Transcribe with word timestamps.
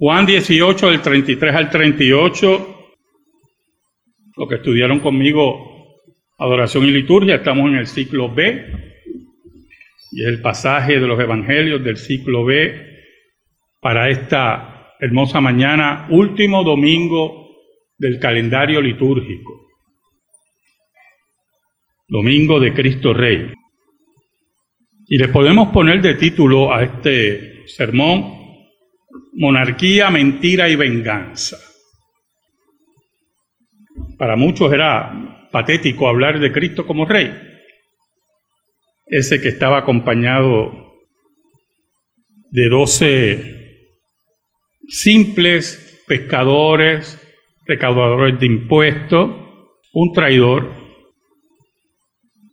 Juan 0.00 0.26
18, 0.26 0.90
del 0.90 1.02
33 1.02 1.54
al 1.56 1.70
38, 1.70 2.76
lo 4.36 4.46
que 4.46 4.54
estudiaron 4.54 5.00
conmigo, 5.00 6.02
adoración 6.38 6.84
y 6.84 6.92
liturgia, 6.92 7.34
estamos 7.34 7.68
en 7.68 7.78
el 7.78 7.88
ciclo 7.88 8.32
B, 8.32 8.64
y 10.12 10.22
es 10.22 10.28
el 10.28 10.40
pasaje 10.40 11.00
de 11.00 11.06
los 11.08 11.18
evangelios 11.18 11.82
del 11.82 11.96
ciclo 11.96 12.44
B 12.44 12.80
para 13.80 14.08
esta 14.08 14.94
hermosa 15.00 15.40
mañana, 15.40 16.06
último 16.10 16.62
domingo 16.62 17.56
del 17.98 18.20
calendario 18.20 18.80
litúrgico, 18.80 19.66
domingo 22.06 22.60
de 22.60 22.72
Cristo 22.72 23.12
Rey. 23.12 23.52
Y 25.08 25.18
le 25.18 25.26
podemos 25.26 25.70
poner 25.72 26.00
de 26.00 26.14
título 26.14 26.72
a 26.72 26.84
este 26.84 27.66
sermón, 27.66 28.37
monarquía, 29.34 30.10
mentira 30.10 30.68
y 30.68 30.76
venganza. 30.76 31.56
Para 34.18 34.36
muchos 34.36 34.72
era 34.72 35.48
patético 35.50 36.08
hablar 36.08 36.40
de 36.40 36.52
Cristo 36.52 36.86
como 36.86 37.06
rey. 37.06 37.32
Ese 39.06 39.40
que 39.40 39.48
estaba 39.48 39.78
acompañado 39.78 40.72
de 42.50 42.68
doce 42.68 43.58
simples 44.88 46.02
pescadores, 46.06 47.20
recaudadores 47.66 48.40
de 48.40 48.46
impuestos, 48.46 49.30
un 49.92 50.12
traidor, 50.12 50.72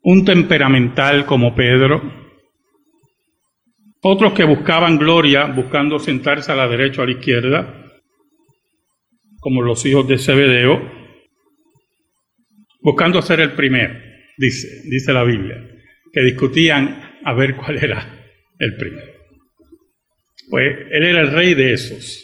un 0.04 0.26
temperamental 0.26 1.26
como 1.26 1.56
Pedro, 1.56 2.25
otros 4.08 4.34
que 4.34 4.44
buscaban 4.44 5.00
gloria, 5.00 5.46
buscando 5.46 5.98
sentarse 5.98 6.52
a 6.52 6.56
la 6.56 6.68
derecha 6.68 7.02
o 7.02 7.04
a 7.04 7.08
la 7.08 7.14
izquierda, 7.14 7.92
como 9.40 9.64
los 9.64 9.84
hijos 9.88 10.08
de 10.08 10.20
Zebedeo, 10.20 10.80
buscando 12.82 13.20
ser 13.24 13.40
el 13.40 13.54
primero, 13.54 13.96
dice, 14.38 14.68
dice 14.92 15.12
la 15.12 15.24
Biblia, 15.24 15.56
que 16.14 16.22
discutían 16.22 17.18
a 17.24 17.34
ver 17.34 17.56
cuál 17.56 17.84
era 17.84 18.30
el 18.60 18.76
primero. 18.78 19.12
Pues 20.52 20.78
él 20.92 21.04
era 21.04 21.22
el 21.22 21.32
rey 21.32 21.56
de 21.56 21.74
esos. 21.74 22.24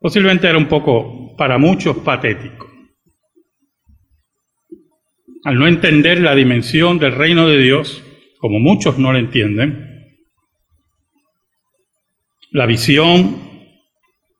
Posiblemente 0.00 0.46
era 0.46 0.56
un 0.56 0.68
poco, 0.68 1.34
para 1.36 1.58
muchos, 1.58 1.96
patético. 1.96 2.70
Al 5.42 5.58
no 5.58 5.66
entender 5.66 6.20
la 6.20 6.36
dimensión 6.36 7.00
del 7.00 7.16
reino 7.16 7.48
de 7.48 7.58
Dios, 7.58 8.03
como 8.44 8.58
muchos 8.58 8.98
no 8.98 9.10
lo 9.10 9.18
entienden, 9.18 10.20
la 12.50 12.66
visión 12.66 13.40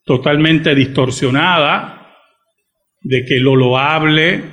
totalmente 0.05 0.75
distorsionada 0.75 2.15
de 3.01 3.25
que 3.25 3.41
lo 3.41 3.57
loable, 3.57 4.45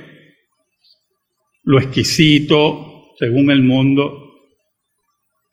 lo 1.64 1.78
exquisito, 1.78 3.10
según 3.18 3.50
el 3.50 3.62
mundo, 3.62 4.32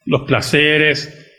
los 0.05 0.21
placeres, 0.21 1.29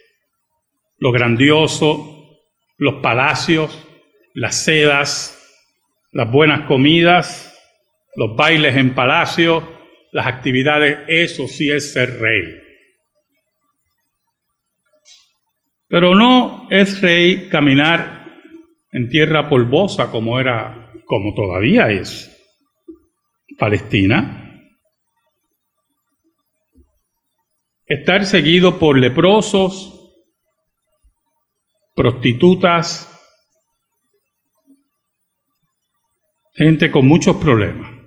lo 0.98 1.12
grandioso, 1.12 2.42
los 2.76 2.96
palacios, 2.96 3.88
las 4.34 4.62
sedas, 4.62 5.64
las 6.12 6.30
buenas 6.30 6.66
comidas, 6.66 7.58
los 8.16 8.36
bailes 8.36 8.76
en 8.76 8.94
palacio, 8.94 9.79
las 10.12 10.26
actividades, 10.26 11.00
eso 11.08 11.46
sí 11.46 11.70
es 11.70 11.92
ser 11.92 12.18
rey. 12.20 12.60
Pero 15.88 16.14
no 16.14 16.68
es 16.70 17.00
rey 17.00 17.48
caminar 17.48 18.26
en 18.92 19.08
tierra 19.08 19.48
polvosa 19.48 20.10
como 20.10 20.38
era, 20.38 20.92
como 21.04 21.34
todavía 21.34 21.90
es 21.90 22.28
Palestina. 23.58 24.36
Estar 27.86 28.24
seguido 28.24 28.78
por 28.78 28.96
leprosos, 28.96 30.12
prostitutas, 31.94 33.06
gente 36.54 36.90
con 36.90 37.06
muchos 37.06 37.36
problemas. 37.36 37.99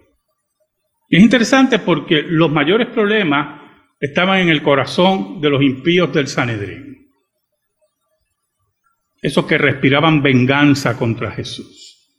Y 1.14 1.18
es 1.18 1.22
interesante 1.22 1.78
porque 1.78 2.24
los 2.24 2.50
mayores 2.50 2.88
problemas 2.88 3.62
estaban 4.00 4.40
en 4.40 4.50
el 4.50 4.64
corazón 4.64 5.40
de 5.40 5.48
los 5.48 5.62
impíos 5.62 6.12
del 6.12 6.28
Sanedrín. 6.28 7.08
Esos 9.22 9.46
que 9.46 9.60
respiraban 9.60 10.24
venganza 10.24 10.98
contra 10.98 11.30
Jesús. 11.30 12.18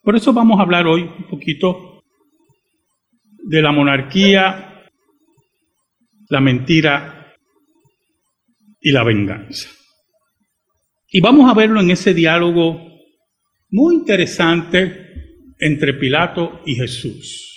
Por 0.00 0.16
eso 0.16 0.32
vamos 0.32 0.58
a 0.58 0.62
hablar 0.62 0.86
hoy 0.86 1.02
un 1.02 1.28
poquito 1.28 2.02
de 3.44 3.60
la 3.60 3.70
monarquía, 3.70 4.86
la 6.30 6.40
mentira 6.40 7.36
y 8.80 8.90
la 8.90 9.04
venganza. 9.04 9.68
Y 11.10 11.20
vamos 11.20 11.50
a 11.50 11.52
verlo 11.52 11.78
en 11.82 11.90
ese 11.90 12.14
diálogo 12.14 12.80
muy 13.68 13.96
interesante 13.96 15.07
entre 15.58 15.94
Pilato 15.94 16.60
y 16.64 16.74
Jesús. 16.74 17.48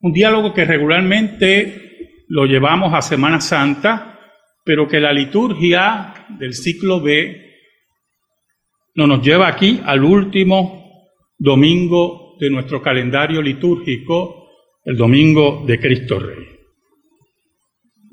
Un 0.00 0.12
diálogo 0.12 0.52
que 0.52 0.64
regularmente 0.64 2.24
lo 2.28 2.44
llevamos 2.44 2.92
a 2.92 3.00
Semana 3.00 3.40
Santa, 3.40 4.18
pero 4.64 4.86
que 4.86 5.00
la 5.00 5.12
liturgia 5.12 6.26
del 6.38 6.54
ciclo 6.54 7.00
B 7.00 7.42
no 8.96 9.06
nos 9.06 9.22
lleva 9.22 9.48
aquí 9.48 9.80
al 9.84 10.04
último 10.04 11.08
domingo 11.38 12.36
de 12.38 12.50
nuestro 12.50 12.82
calendario 12.82 13.40
litúrgico, 13.40 14.48
el 14.84 14.96
domingo 14.96 15.64
de 15.66 15.78
Cristo 15.78 16.18
Rey. 16.18 16.48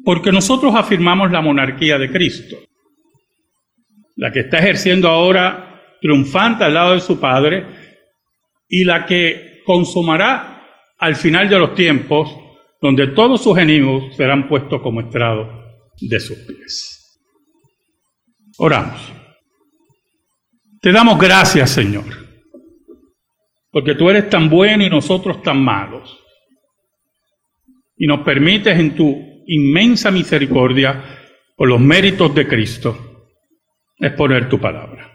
Porque 0.04 0.32
nosotros 0.32 0.74
afirmamos 0.76 1.32
la 1.32 1.42
monarquía 1.42 1.98
de 1.98 2.12
Cristo, 2.12 2.58
la 4.16 4.32
que 4.32 4.42
está 4.42 4.60
ejerciendo 4.60 5.08
ahora 5.08 5.71
triunfante 6.02 6.64
al 6.64 6.74
lado 6.74 6.94
de 6.94 7.00
su 7.00 7.20
Padre 7.20 7.66
y 8.68 8.84
la 8.84 9.06
que 9.06 9.62
consumará 9.66 10.52
al 10.98 11.16
final 11.16 11.48
de 11.48 11.60
los 11.60 11.76
tiempos, 11.76 12.30
donde 12.82 13.08
todos 13.08 13.44
sus 13.44 13.58
enemigos 13.58 14.16
serán 14.16 14.48
puestos 14.48 14.82
como 14.82 15.02
estrado 15.02 15.48
de 16.00 16.20
sus 16.20 16.38
pies. 16.40 17.20
Oramos. 18.58 19.14
Te 20.82 20.92
damos 20.92 21.20
gracias, 21.20 21.70
Señor, 21.70 22.06
porque 23.72 23.94
tú 23.94 24.10
eres 24.10 24.30
tan 24.30 24.50
bueno 24.50 24.84
y 24.84 24.90
nosotros 24.90 25.44
tan 25.44 25.64
malos. 25.64 26.18
Y 27.96 28.08
nos 28.08 28.22
permites 28.22 28.80
en 28.80 28.96
tu 28.96 29.44
inmensa 29.46 30.10
misericordia, 30.10 31.20
por 31.56 31.70
los 31.70 31.80
méritos 31.80 32.34
de 32.34 32.48
Cristo, 32.48 33.28
exponer 34.00 34.50
tu 34.50 34.60
palabra. 34.60 35.11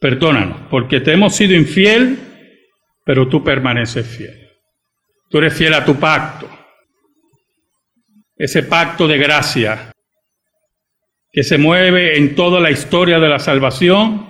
Perdónanos, 0.00 0.68
porque 0.70 1.00
te 1.00 1.12
hemos 1.12 1.34
sido 1.34 1.54
infiel, 1.56 2.18
pero 3.04 3.28
tú 3.28 3.42
permaneces 3.42 4.06
fiel. 4.06 4.48
Tú 5.28 5.38
eres 5.38 5.54
fiel 5.54 5.74
a 5.74 5.84
tu 5.84 5.96
pacto, 5.96 6.48
ese 8.36 8.62
pacto 8.62 9.08
de 9.08 9.18
gracia 9.18 9.92
que 11.30 11.42
se 11.42 11.58
mueve 11.58 12.16
en 12.16 12.34
toda 12.34 12.60
la 12.60 12.70
historia 12.70 13.18
de 13.18 13.28
la 13.28 13.38
salvación, 13.38 14.26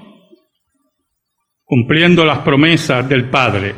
cumpliendo 1.64 2.24
las 2.24 2.38
promesas 2.38 3.06
del 3.08 3.28
Padre. 3.28 3.74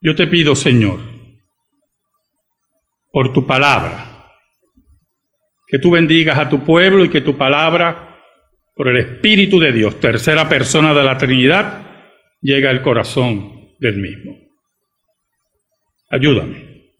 Yo 0.00 0.14
te 0.14 0.28
pido, 0.28 0.54
Señor, 0.54 1.00
por 3.10 3.32
tu 3.32 3.44
palabra, 3.44 4.30
que 5.66 5.80
tú 5.80 5.90
bendigas 5.90 6.38
a 6.38 6.48
tu 6.48 6.62
pueblo 6.64 7.04
y 7.04 7.10
que 7.10 7.20
tu 7.20 7.36
palabra 7.36 8.05
por 8.76 8.88
el 8.88 8.98
Espíritu 8.98 9.58
de 9.58 9.72
Dios, 9.72 9.98
tercera 9.98 10.46
persona 10.50 10.92
de 10.92 11.02
la 11.02 11.16
Trinidad, 11.16 12.12
llega 12.42 12.68
al 12.68 12.82
corazón 12.82 13.70
del 13.80 13.96
mismo. 13.96 14.36
Ayúdame. 16.10 16.92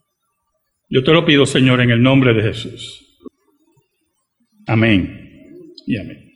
Yo 0.88 1.04
te 1.04 1.12
lo 1.12 1.26
pido, 1.26 1.44
Señor, 1.44 1.82
en 1.82 1.90
el 1.90 2.02
nombre 2.02 2.32
de 2.32 2.42
Jesús. 2.42 3.20
Amén 4.66 5.74
y 5.86 5.98
amén. 5.98 6.32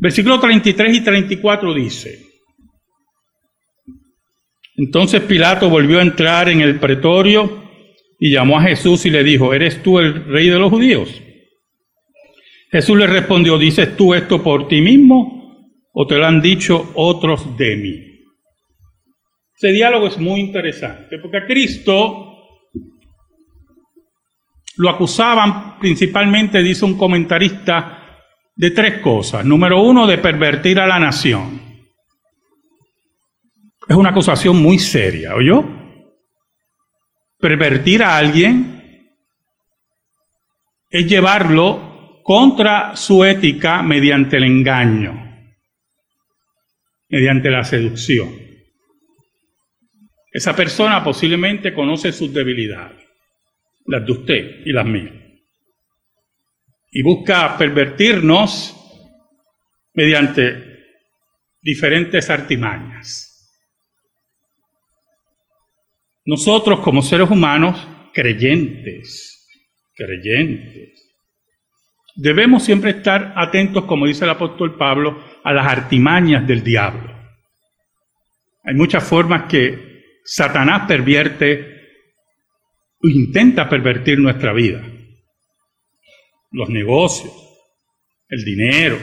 Versículo 0.00 0.38
33 0.38 0.96
y 0.96 1.00
34 1.02 1.74
dice, 1.74 2.24
entonces 4.76 5.20
Pilato 5.22 5.68
volvió 5.68 5.98
a 5.98 6.02
entrar 6.02 6.48
en 6.48 6.60
el 6.60 6.78
pretorio 6.78 7.70
y 8.20 8.32
llamó 8.32 8.58
a 8.58 8.62
Jesús 8.62 9.04
y 9.04 9.10
le 9.10 9.24
dijo, 9.24 9.52
¿eres 9.52 9.82
tú 9.82 9.98
el 9.98 10.24
rey 10.26 10.48
de 10.48 10.58
los 10.58 10.70
judíos? 10.70 11.22
Jesús 12.72 12.96
le 12.96 13.06
respondió, 13.06 13.58
¿dices 13.58 13.94
tú 13.98 14.14
esto 14.14 14.42
por 14.42 14.66
ti 14.66 14.80
mismo 14.80 15.78
o 15.92 16.06
te 16.06 16.16
lo 16.16 16.26
han 16.26 16.40
dicho 16.40 16.90
otros 16.94 17.54
de 17.58 17.76
mí? 17.76 18.12
Ese 19.54 19.68
diálogo 19.72 20.06
es 20.06 20.18
muy 20.18 20.40
interesante, 20.40 21.18
porque 21.18 21.36
a 21.36 21.46
Cristo 21.46 22.30
lo 24.78 24.88
acusaban 24.88 25.78
principalmente, 25.78 26.62
dice 26.62 26.86
un 26.86 26.96
comentarista, 26.96 27.98
de 28.54 28.70
tres 28.70 29.00
cosas. 29.00 29.44
Número 29.44 29.82
uno, 29.82 30.06
de 30.06 30.18
pervertir 30.18 30.78
a 30.80 30.86
la 30.86 30.98
nación. 30.98 31.60
Es 33.86 33.96
una 33.96 34.10
acusación 34.10 34.62
muy 34.62 34.78
seria, 34.78 35.34
¿oyó? 35.34 35.64
Pervertir 37.38 38.02
a 38.02 38.16
alguien 38.16 39.08
es 40.88 41.06
llevarlo 41.06 41.91
contra 42.22 42.96
su 42.96 43.24
ética 43.24 43.82
mediante 43.82 44.36
el 44.36 44.44
engaño, 44.44 45.50
mediante 47.08 47.50
la 47.50 47.64
seducción. 47.64 48.30
Esa 50.32 50.56
persona 50.56 51.04
posiblemente 51.04 51.74
conoce 51.74 52.12
sus 52.12 52.32
debilidades, 52.32 53.04
las 53.86 54.06
de 54.06 54.12
usted 54.12 54.60
y 54.64 54.72
las 54.72 54.86
mías 54.86 55.22
y 56.92 57.02
busca 57.02 57.56
pervertirnos 57.56 58.76
mediante 59.94 60.84
diferentes 61.62 62.28
artimañas. 62.28 63.30
Nosotros 66.26 66.80
como 66.80 67.02
seres 67.02 67.30
humanos, 67.30 67.88
creyentes, 68.12 69.48
creyentes, 69.94 71.01
debemos 72.14 72.64
siempre 72.64 72.90
estar 72.90 73.32
atentos, 73.36 73.84
como 73.84 74.06
dice 74.06 74.24
el 74.24 74.30
apóstol 74.30 74.76
Pablo, 74.76 75.22
a 75.44 75.52
las 75.52 75.66
artimañas 75.66 76.46
del 76.46 76.62
diablo. 76.62 77.12
Hay 78.64 78.74
muchas 78.74 79.02
formas 79.02 79.44
que 79.48 80.20
Satanás 80.24 80.86
pervierte 80.86 81.72
o 83.02 83.08
intenta 83.08 83.68
pervertir 83.68 84.18
nuestra 84.18 84.52
vida 84.52 84.82
los 86.52 86.68
negocios, 86.68 87.32
el 88.28 88.44
dinero, 88.44 88.98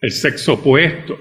el 0.00 0.12
sexo 0.12 0.54
opuesto, 0.54 1.18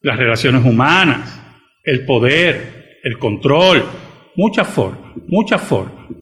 las 0.00 0.16
relaciones 0.16 0.64
humanas, 0.64 1.40
el 1.82 2.06
poder, 2.06 2.98
el 3.02 3.18
control, 3.18 3.84
muchas 4.36 4.68
formas, 4.68 5.14
muchas 5.26 5.60
formas. 5.60 6.17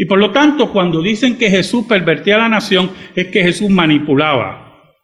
Y 0.00 0.04
por 0.04 0.20
lo 0.20 0.30
tanto, 0.30 0.72
cuando 0.72 1.02
dicen 1.02 1.36
que 1.36 1.50
Jesús 1.50 1.84
pervertía 1.86 2.36
a 2.36 2.38
la 2.38 2.48
nación, 2.48 2.92
es 3.16 3.26
que 3.26 3.42
Jesús 3.42 3.68
manipulaba 3.68 4.94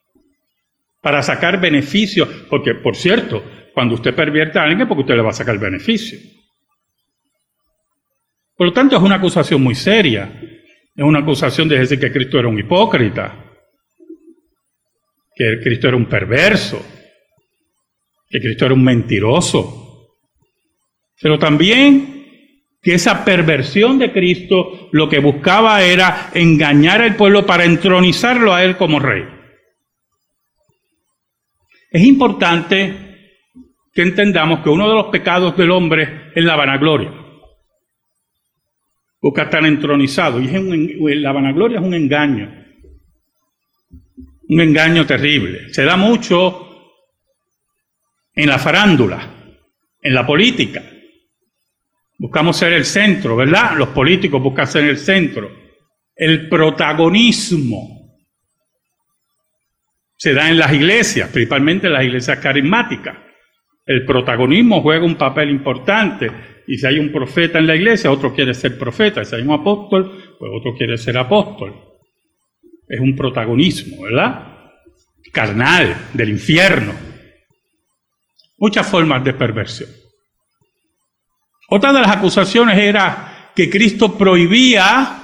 para 1.03 1.21
sacar 1.21 1.61
beneficios, 1.61 2.29
porque 2.49 2.77
por 2.77 2.95
cierto, 2.95 3.43
cuando 3.75 3.97
usted 3.97 4.15
pervierte 4.15 4.57
a 4.57 4.63
alguien 4.63 4.83
es 4.83 4.87
porque 4.87 5.01
usted 5.01 5.17
le 5.17 5.23
va 5.23 5.31
a 5.31 5.35
sacar 5.35 5.59
beneficio. 5.59 6.17
Por 8.57 8.69
lo 8.69 8.73
tanto, 8.73 8.97
es 8.97 9.03
una 9.03 9.17
acusación 9.17 9.61
muy 9.61 9.75
seria. 9.75 10.31
Es 10.95 11.05
una 11.05 11.19
acusación 11.19 11.69
de 11.69 11.81
decir 11.81 11.99
que 11.99 12.13
Cristo 12.13 12.39
era 12.39 12.47
un 12.47 12.57
hipócrita, 12.57 13.53
que 15.35 15.59
Cristo 15.61 15.89
era 15.89 15.97
un 15.97 16.07
perverso, 16.07 16.81
que 18.29 18.39
Cristo 18.39 18.67
era 18.67 18.75
un 18.75 18.85
mentiroso. 18.85 20.13
Pero 21.21 21.37
también 21.37 22.14
que 22.85 22.95
esa 22.95 23.25
perversión 23.25 23.99
de 23.99 24.13
Cristo 24.13 24.89
lo 24.93 25.09
que 25.09 25.19
buscaba 25.19 25.83
era 25.83 26.31
engañar 26.35 27.01
al 27.01 27.17
pueblo 27.17 27.47
para 27.47 27.65
entronizarlo 27.65 28.55
a 28.55 28.63
él 28.63 28.77
como 28.77 29.01
rey. 29.01 29.25
Es 31.91 32.05
importante 32.05 32.95
que 33.93 34.03
entendamos 34.03 34.61
que 34.61 34.69
uno 34.69 34.89
de 34.89 34.95
los 34.95 35.07
pecados 35.07 35.57
del 35.57 35.71
hombre 35.71 36.31
es 36.35 36.45
la 36.45 36.57
vanagloria 36.57 37.25
busca 39.25 39.45
estar 39.45 39.65
entronizado. 39.65 40.39
Y 40.39 40.49
es 40.49 41.17
la 41.17 41.33
vanagloria 41.33 41.79
es 41.79 41.85
un 41.85 41.95
engaño, 41.95 42.53
un 44.51 44.61
engaño 44.61 45.07
terrible. 45.07 45.73
Se 45.73 45.83
da 45.83 45.97
mucho 45.97 47.01
en 48.35 48.47
la 48.47 48.59
farándula, 48.59 49.27
en 50.03 50.15
la 50.15 50.27
política. 50.27 50.83
Buscamos 52.25 52.57
ser 52.57 52.73
el 52.73 52.87
centro, 52.87 53.37
¿verdad? 53.37 53.77
Los 53.77 53.89
políticos 53.89 54.43
buscan 54.43 54.67
ser 54.67 54.85
el 54.85 54.97
centro. 54.97 55.51
El 56.17 56.49
protagonismo 56.49 58.17
se 60.17 60.33
da 60.33 60.49
en 60.49 60.57
las 60.57 60.73
iglesias, 60.73 61.29
principalmente 61.29 61.87
en 61.87 61.93
las 61.93 62.03
iglesias 62.03 62.39
carismáticas. 62.39 63.15
El 63.85 64.07
protagonismo 64.07 64.81
juega 64.81 65.05
un 65.05 65.17
papel 65.17 65.51
importante 65.51 66.31
y 66.67 66.79
si 66.79 66.87
hay 66.87 66.99
un 66.99 67.13
profeta 67.13 67.59
en 67.59 67.67
la 67.67 67.77
iglesia, 67.77 68.11
otro 68.11 68.35
quiere 68.35 68.55
ser 68.55 68.79
profeta. 68.79 69.23
Si 69.23 69.37
hay 69.37 69.43
un 69.43 69.53
apóstol, 69.53 70.37
pues 70.39 70.51
otro 70.51 70.75
quiere 70.79 70.97
ser 70.97 71.19
apóstol. 71.19 71.75
Es 72.89 73.01
un 73.01 73.15
protagonismo, 73.15 74.03
¿verdad? 74.03 74.49
Carnal, 75.31 75.95
del 76.15 76.31
infierno. 76.31 76.95
Muchas 78.57 78.89
formas 78.89 79.23
de 79.23 79.35
perversión. 79.35 80.04
Otra 81.69 81.93
de 81.93 82.01
las 82.01 82.11
acusaciones 82.11 82.79
era 82.79 83.51
que 83.55 83.71
Cristo 83.71 84.17
prohibía 84.17 85.21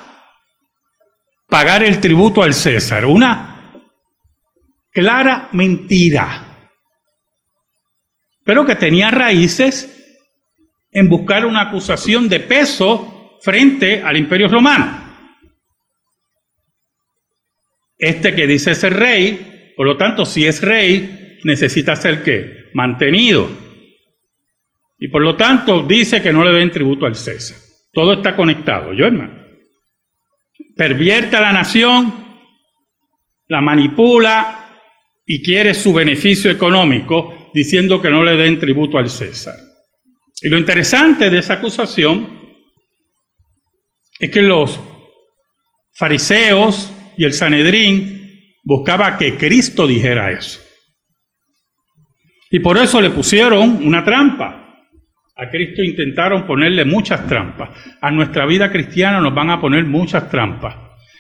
pagar 1.49 1.83
el 1.83 2.01
tributo 2.01 2.43
al 2.43 2.55
César. 2.55 3.05
Una 3.05 3.73
clara 4.93 5.49
mentira. 5.53 6.47
Pero 8.45 8.65
que 8.65 8.77
tenía 8.77 9.11
raíces 9.11 9.97
en 10.93 11.09
buscar 11.09 11.45
una 11.45 11.63
acusación 11.63 12.29
de 12.29 12.41
peso 12.41 13.39
frente 13.43 14.03
al 14.03 14.17
imperio 14.17 14.49
romano. 14.49 15.09
Este 17.99 18.35
que 18.35 18.47
dice 18.47 18.75
ser 18.75 18.95
rey, 18.95 19.73
por 19.77 19.87
lo 19.87 19.97
tanto, 19.97 20.25
si 20.25 20.47
es 20.47 20.63
rey, 20.63 21.39
necesita 21.45 21.95
ser 21.97 22.23
qué? 22.23 22.71
Mantenido. 22.73 23.70
Y 25.01 25.09
por 25.09 25.23
lo 25.23 25.35
tanto 25.35 25.83
dice 25.83 26.21
que 26.23 26.33
no 26.33 26.45
le 26.45 26.53
den 26.53 26.71
tributo 26.71 27.07
al 27.07 27.17
César. 27.17 27.57
Todo 27.91 28.13
está 28.13 28.37
conectado, 28.37 28.93
yo 28.93 29.07
hermano. 29.07 29.41
Pervierte 30.77 31.37
a 31.37 31.41
la 31.41 31.53
nación, 31.53 32.13
la 33.49 33.63
manipula 33.63 34.79
y 35.27 35.43
quiere 35.43 35.73
su 35.73 35.95
beneficio 35.95 36.51
económico 36.51 37.51
diciendo 37.55 38.01
que 38.01 38.11
no 38.11 38.23
le 38.23 38.37
den 38.37 38.61
tributo 38.61 38.99
al 38.99 39.09
César. 39.09 39.55
Y 40.43 40.49
lo 40.49 40.59
interesante 40.59 41.31
de 41.31 41.39
esa 41.39 41.55
acusación 41.55 42.39
es 44.19 44.31
que 44.31 44.43
los 44.43 44.79
fariseos 45.95 46.93
y 47.17 47.25
el 47.25 47.33
Sanedrín 47.33 48.55
buscaban 48.63 49.17
que 49.17 49.37
Cristo 49.37 49.87
dijera 49.87 50.31
eso. 50.31 50.61
Y 52.51 52.61
por 52.61 52.77
eso 52.77 53.01
le 53.01 53.11
pusieron 53.11 53.87
una 53.87 54.05
trampa. 54.05 54.70
A 55.41 55.49
Cristo 55.49 55.83
intentaron 55.83 56.47
ponerle 56.47 56.85
muchas 56.85 57.27
trampas. 57.27 57.71
A 58.03 58.11
nuestra 58.11 58.45
vida 58.45 58.71
cristiana 58.71 59.21
nos 59.21 59.35
van 59.35 59.49
a 59.49 59.59
poner 59.59 59.85
muchas 59.85 60.29
trampas. 60.29 60.77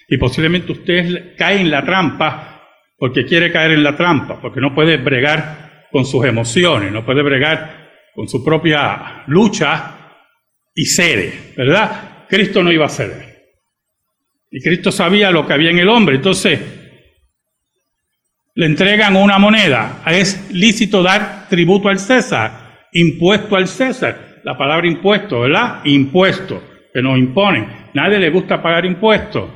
Y 0.09 0.19
posiblemente 0.19 0.73
usted 0.73 1.35
cae 1.39 1.59
en 1.62 1.71
la 1.71 1.83
trampa 1.83 2.61
porque 2.99 3.25
quiere 3.25 3.50
caer 3.50 3.71
en 3.71 3.83
la 3.83 3.97
trampa, 3.97 4.39
porque 4.39 4.61
no 4.61 4.75
puede 4.75 4.99
bregar 4.99 5.87
con 5.91 6.05
sus 6.05 6.27
emociones, 6.27 6.93
no 6.93 7.03
puede 7.03 7.23
bregar 7.23 7.89
con 8.15 8.29
su 8.29 8.45
propia 8.45 9.25
lucha 9.27 9.95
y 10.75 10.85
cede, 10.85 11.55
¿verdad? 11.57 12.27
Cristo 12.29 12.62
no 12.62 12.71
iba 12.71 12.85
a 12.85 12.91
ceder. 12.91 13.49
Y 14.50 14.61
Cristo 14.61 14.93
sabía 14.93 15.31
lo 15.31 15.47
que 15.47 15.55
había 15.55 15.71
en 15.71 15.79
el 15.79 15.89
hombre. 15.89 16.17
Entonces, 16.17 16.61
le 18.55 18.67
entregan 18.67 19.17
una 19.17 19.39
moneda. 19.39 20.03
Es 20.07 20.53
lícito 20.53 21.03
dar 21.03 21.49
tributo 21.49 21.89
al 21.89 21.99
César, 21.99 22.70
impuesto 22.93 23.57
al 23.57 23.69
César. 23.69 24.41
La 24.43 24.57
palabra 24.57 24.87
impuesto, 24.87 25.41
¿verdad? 25.41 25.81
Impuesto, 25.85 26.63
que 26.93 27.03
nos 27.03 27.19
imponen. 27.19 27.67
Nadie 27.95 28.19
le 28.19 28.31
gusta 28.31 28.63
pagar 28.63 28.85
impuestos. 28.85 29.51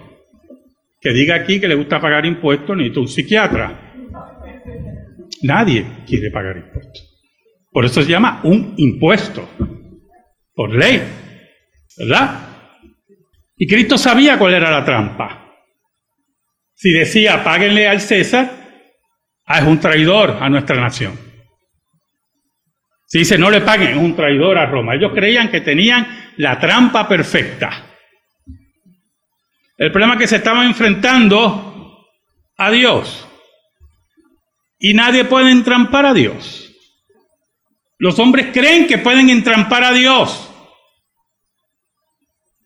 Que 1.00 1.12
diga 1.12 1.34
aquí 1.34 1.60
que 1.60 1.68
le 1.68 1.74
gusta 1.74 2.00
pagar 2.00 2.26
impuestos, 2.26 2.76
ni 2.76 2.90
tú 2.90 3.00
un 3.00 3.08
psiquiatra. 3.08 3.92
Nadie 5.42 5.86
quiere 6.06 6.30
pagar 6.30 6.56
impuestos. 6.56 7.14
Por 7.70 7.84
eso 7.84 8.02
se 8.02 8.10
llama 8.10 8.40
un 8.44 8.74
impuesto, 8.76 9.48
por 10.54 10.72
ley, 10.72 11.02
¿verdad? 11.98 12.48
Y 13.56 13.66
Cristo 13.66 13.98
sabía 13.98 14.38
cuál 14.38 14.54
era 14.54 14.70
la 14.70 14.84
trampa. 14.84 15.52
Si 16.74 16.92
decía, 16.92 17.42
páguenle 17.42 17.88
al 17.88 18.00
César, 18.00 18.50
ah, 19.44 19.58
es 19.58 19.66
un 19.66 19.80
traidor 19.80 20.38
a 20.40 20.48
nuestra 20.48 20.80
nación. 20.80 21.23
Si 23.14 23.20
dice, 23.20 23.38
no 23.38 23.48
le 23.48 23.60
paguen, 23.60 23.90
es 23.90 23.96
un 23.96 24.16
traidor 24.16 24.58
a 24.58 24.66
Roma. 24.66 24.96
Ellos 24.96 25.12
creían 25.14 25.48
que 25.48 25.60
tenían 25.60 26.32
la 26.36 26.58
trampa 26.58 27.06
perfecta. 27.06 27.94
El 29.78 29.92
problema 29.92 30.14
es 30.14 30.18
que 30.18 30.26
se 30.26 30.36
estaban 30.38 30.66
enfrentando 30.66 32.08
a 32.56 32.70
Dios. 32.72 33.28
y 34.80 34.94
nadie 34.94 35.26
puede 35.26 35.52
entrampar 35.52 36.06
a 36.06 36.12
Dios. 36.12 36.74
Los 37.98 38.18
hombres 38.18 38.48
creen 38.52 38.88
que 38.88 38.98
pueden 38.98 39.30
entrampar 39.30 39.84
a 39.84 39.92
Dios. 39.92 40.50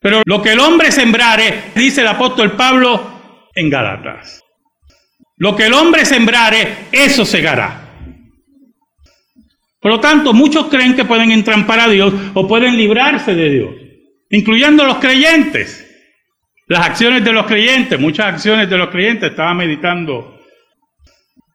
Pero 0.00 0.23
lo 0.25 0.40
que 0.40 0.52
el 0.52 0.61
hombre 0.61 0.90
sembrare, 0.93 1.73
dice 1.75 2.00
el 2.00 2.09
apóstol 2.09 2.52
Pablo 2.52 3.50
en 3.55 3.69
Galatas. 3.69 4.43
Lo 5.37 5.55
que 5.55 5.67
el 5.67 5.75
hombre 5.75 6.07
sembrare, 6.07 6.87
eso 6.90 7.26
segará. 7.26 7.88
Por 9.80 9.92
lo 9.92 10.00
tanto, 10.00 10.32
muchos 10.32 10.66
creen 10.66 10.97
que 10.97 11.04
pueden 11.04 11.30
entrampar 11.30 11.80
a 11.80 11.88
Dios 11.88 12.12
o 12.35 12.49
pueden 12.49 12.76
librarse 12.76 13.35
de 13.35 13.50
Dios, 13.50 13.70
incluyendo 14.30 14.85
los 14.85 14.99
creyentes. 14.99 15.85
Las 16.66 16.87
acciones 16.87 17.25
de 17.25 17.32
los 17.32 17.47
creyentes, 17.47 17.99
muchas 17.99 18.26
acciones 18.26 18.68
de 18.68 18.76
los 18.76 18.88
creyentes, 18.88 19.30
estaba 19.30 19.54
meditando 19.54 20.38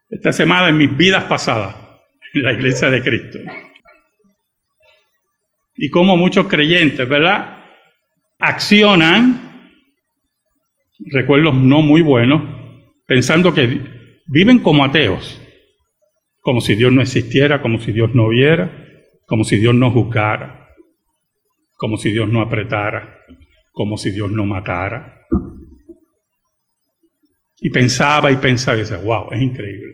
esta 0.10 0.32
semana 0.32 0.70
en 0.70 0.78
mis 0.78 0.96
vidas 0.96 1.26
pasadas 1.26 1.76
en 2.34 2.44
la 2.44 2.54
iglesia 2.54 2.90
de 2.90 3.04
Cristo. 3.04 3.40
Y 5.76 5.90
como 5.90 6.18
muchos 6.18 6.48
creyentes, 6.48 7.08
¿verdad? 7.08 7.58
Accionan 8.40 9.52
recuerdos 11.12 11.56
no 11.56 11.82
muy 11.82 12.02
buenos, 12.02 12.42
pensando 13.06 13.54
que 13.54 13.82
viven 14.28 14.60
como 14.60 14.86
ateos 14.86 15.43
como 16.44 16.60
si 16.60 16.76
Dios 16.76 16.92
no 16.92 17.02
existiera, 17.02 17.62
como 17.62 17.80
si 17.80 17.94
Dios 17.94 18.14
no 18.14 18.28
viera, 18.28 18.86
como 19.26 19.46
si 19.46 19.58
Dios 19.58 19.74
no 19.74 19.90
juzgara, 19.92 20.68
como 21.78 21.98
si 21.98 22.12
Dios 22.12 22.28
no 22.30 22.42
apretara, 22.42 23.22
como 23.72 23.98
si 23.98 24.12
Dios 24.12 24.30
no 24.30 24.46
matara. 24.46 25.26
Y 27.62 27.70
pensaba 27.70 28.30
y 28.30 28.36
pensaba 28.36 28.76
y 28.76 28.82
decía, 28.82 28.98
wow, 28.98 29.32
es 29.32 29.42
increíble. 29.42 29.94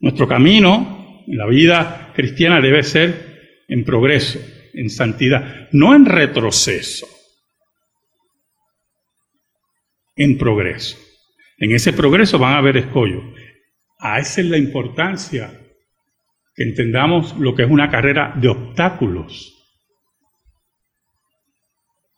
Nuestro 0.00 0.26
camino 0.26 1.22
en 1.26 1.36
la 1.36 1.46
vida 1.46 2.12
cristiana 2.14 2.62
debe 2.62 2.82
ser 2.82 3.62
en 3.68 3.84
progreso, 3.84 4.40
en 4.72 4.88
santidad, 4.88 5.68
no 5.72 5.94
en 5.94 6.06
retroceso, 6.06 7.06
en 10.16 10.38
progreso. 10.38 10.96
En 11.58 11.72
ese 11.72 11.92
progreso 11.92 12.38
van 12.38 12.54
a 12.54 12.58
haber 12.58 12.78
escollos. 12.78 13.22
A 14.04 14.18
esa 14.18 14.42
es 14.42 14.48
la 14.48 14.58
importancia 14.58 15.50
que 16.54 16.62
entendamos 16.62 17.34
lo 17.38 17.54
que 17.54 17.62
es 17.62 17.70
una 17.70 17.88
carrera 17.88 18.34
de 18.36 18.48
obstáculos. 18.48 19.50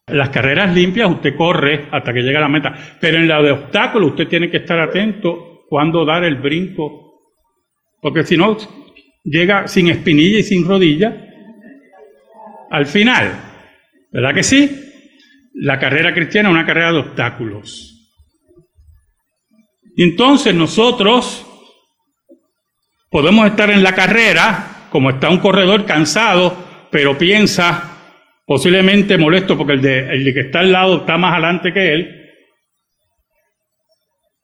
Las 0.09 0.31
carreras 0.31 0.75
limpias 0.75 1.09
usted 1.09 1.37
corre 1.37 1.88
hasta 1.93 2.12
que 2.12 2.23
llega 2.23 2.40
a 2.40 2.43
la 2.43 2.49
meta, 2.49 2.75
pero 3.00 3.19
en 3.19 3.28
la 3.28 3.40
de 3.40 3.52
obstáculos 3.52 4.11
usted 4.11 4.26
tiene 4.26 4.50
que 4.50 4.57
estar 4.57 4.81
atento 4.81 5.64
cuando 5.69 6.05
dar 6.05 6.25
el 6.25 6.37
brinco, 6.37 7.21
porque 8.02 8.25
si 8.25 8.37
no 8.37 8.57
llega 9.23 9.69
sin 9.69 9.87
espinilla 9.87 10.40
y 10.40 10.43
sin 10.43 10.66
rodilla 10.66 11.25
al 12.69 12.87
final. 12.87 13.33
¿Verdad 14.11 14.35
que 14.35 14.43
sí? 14.43 14.71
La 15.55 15.78
carrera 15.78 16.12
cristiana 16.12 16.49
es 16.49 16.52
una 16.52 16.66
carrera 16.66 16.90
de 16.90 16.99
obstáculos. 16.99 17.93
Y 19.95 20.02
entonces 20.02 20.52
nosotros 20.52 21.47
Podemos 23.16 23.46
estar 23.46 23.70
en 23.70 23.82
la 23.82 23.94
carrera, 23.94 24.88
como 24.90 25.08
está 25.08 25.30
un 25.30 25.38
corredor 25.38 25.87
cansado, 25.87 26.54
pero 26.90 27.16
piensa, 27.16 27.96
posiblemente 28.44 29.16
molesto 29.16 29.56
porque 29.56 29.73
el 29.73 29.80
de, 29.80 30.00
el 30.11 30.35
que 30.35 30.40
está 30.40 30.58
al 30.58 30.70
lado 30.70 30.99
está 30.99 31.16
más 31.16 31.32
adelante 31.32 31.73
que 31.73 31.94
él, 31.94 32.30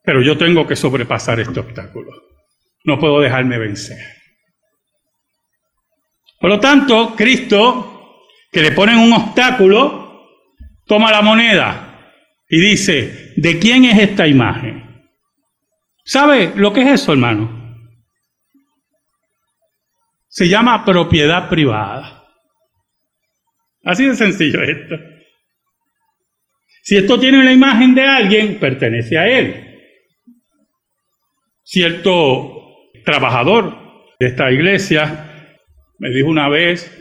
pero 0.01 0.23
yo 0.23 0.35
tengo 0.39 0.65
que 0.65 0.75
sobrepasar 0.75 1.39
este 1.39 1.59
obstáculo. 1.59 2.09
No 2.83 2.97
puedo 2.97 3.21
dejarme 3.21 3.59
vencer. 3.59 3.99
Por 6.39 6.49
lo 6.49 6.59
tanto, 6.59 7.13
Cristo, 7.15 8.23
que 8.51 8.63
le 8.63 8.71
ponen 8.71 8.97
un 8.97 9.13
obstáculo, 9.13 10.31
toma 10.87 11.11
la 11.11 11.21
moneda 11.21 12.11
y 12.49 12.59
dice, 12.59 13.33
¿de 13.35 13.59
quién 13.59 13.85
es 13.85 13.99
esta 13.99 14.25
imagen? 14.25 15.05
¿Sabe 16.03 16.53
lo 16.55 16.73
que 16.73 16.81
es 16.81 17.01
eso, 17.01 17.11
hermano? 17.11 17.62
Se 20.33 20.49
llama 20.49 20.83
propiedad 20.83 21.47
privada. 21.47 22.23
Así 23.83 24.07
de 24.07 24.15
sencillo 24.15 24.63
esto. 24.63 24.95
Si 26.81 26.97
esto 26.97 27.19
tiene 27.19 27.43
la 27.43 27.53
imagen 27.53 27.93
de 27.93 28.01
alguien, 28.01 28.59
pertenece 28.59 29.15
a 29.15 29.27
él. 29.27 29.79
Cierto 31.61 32.51
trabajador 33.05 33.77
de 34.19 34.25
esta 34.25 34.51
iglesia 34.51 35.59
me 35.99 36.09
dijo 36.09 36.29
una 36.29 36.49
vez 36.49 36.91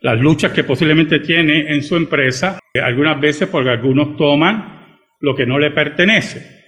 las 0.00 0.18
luchas 0.18 0.50
que 0.50 0.64
posiblemente 0.64 1.20
tiene 1.20 1.72
en 1.72 1.84
su 1.84 1.94
empresa, 1.94 2.58
algunas 2.82 3.20
veces 3.20 3.48
porque 3.48 3.70
algunos 3.70 4.16
toman 4.16 4.98
lo 5.20 5.36
que 5.36 5.46
no 5.46 5.60
le 5.60 5.70
pertenece. 5.70 6.64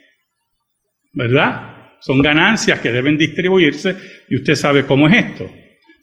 ¿Verdad? 1.13 1.97
Son 1.99 2.23
ganancias 2.23 2.79
que 2.79 2.93
deben 2.93 3.19
distribuirse 3.19 3.97
y 4.29 4.37
usted 4.37 4.55
sabe 4.55 4.87
cómo 4.87 5.09
es 5.09 5.25
esto. 5.27 5.51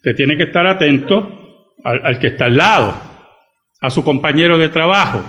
Usted 0.06 0.18
tiene 0.18 0.36
que 0.36 0.44
estar 0.44 0.64
atento 0.64 1.74
al, 1.82 2.20
que 2.20 2.28
está 2.28 2.44
al 2.44 2.56
lado, 2.56 2.94
a 3.80 3.90
su 3.90 4.04
compañero 4.04 4.56
de 4.56 4.68
trabajo, 4.68 5.20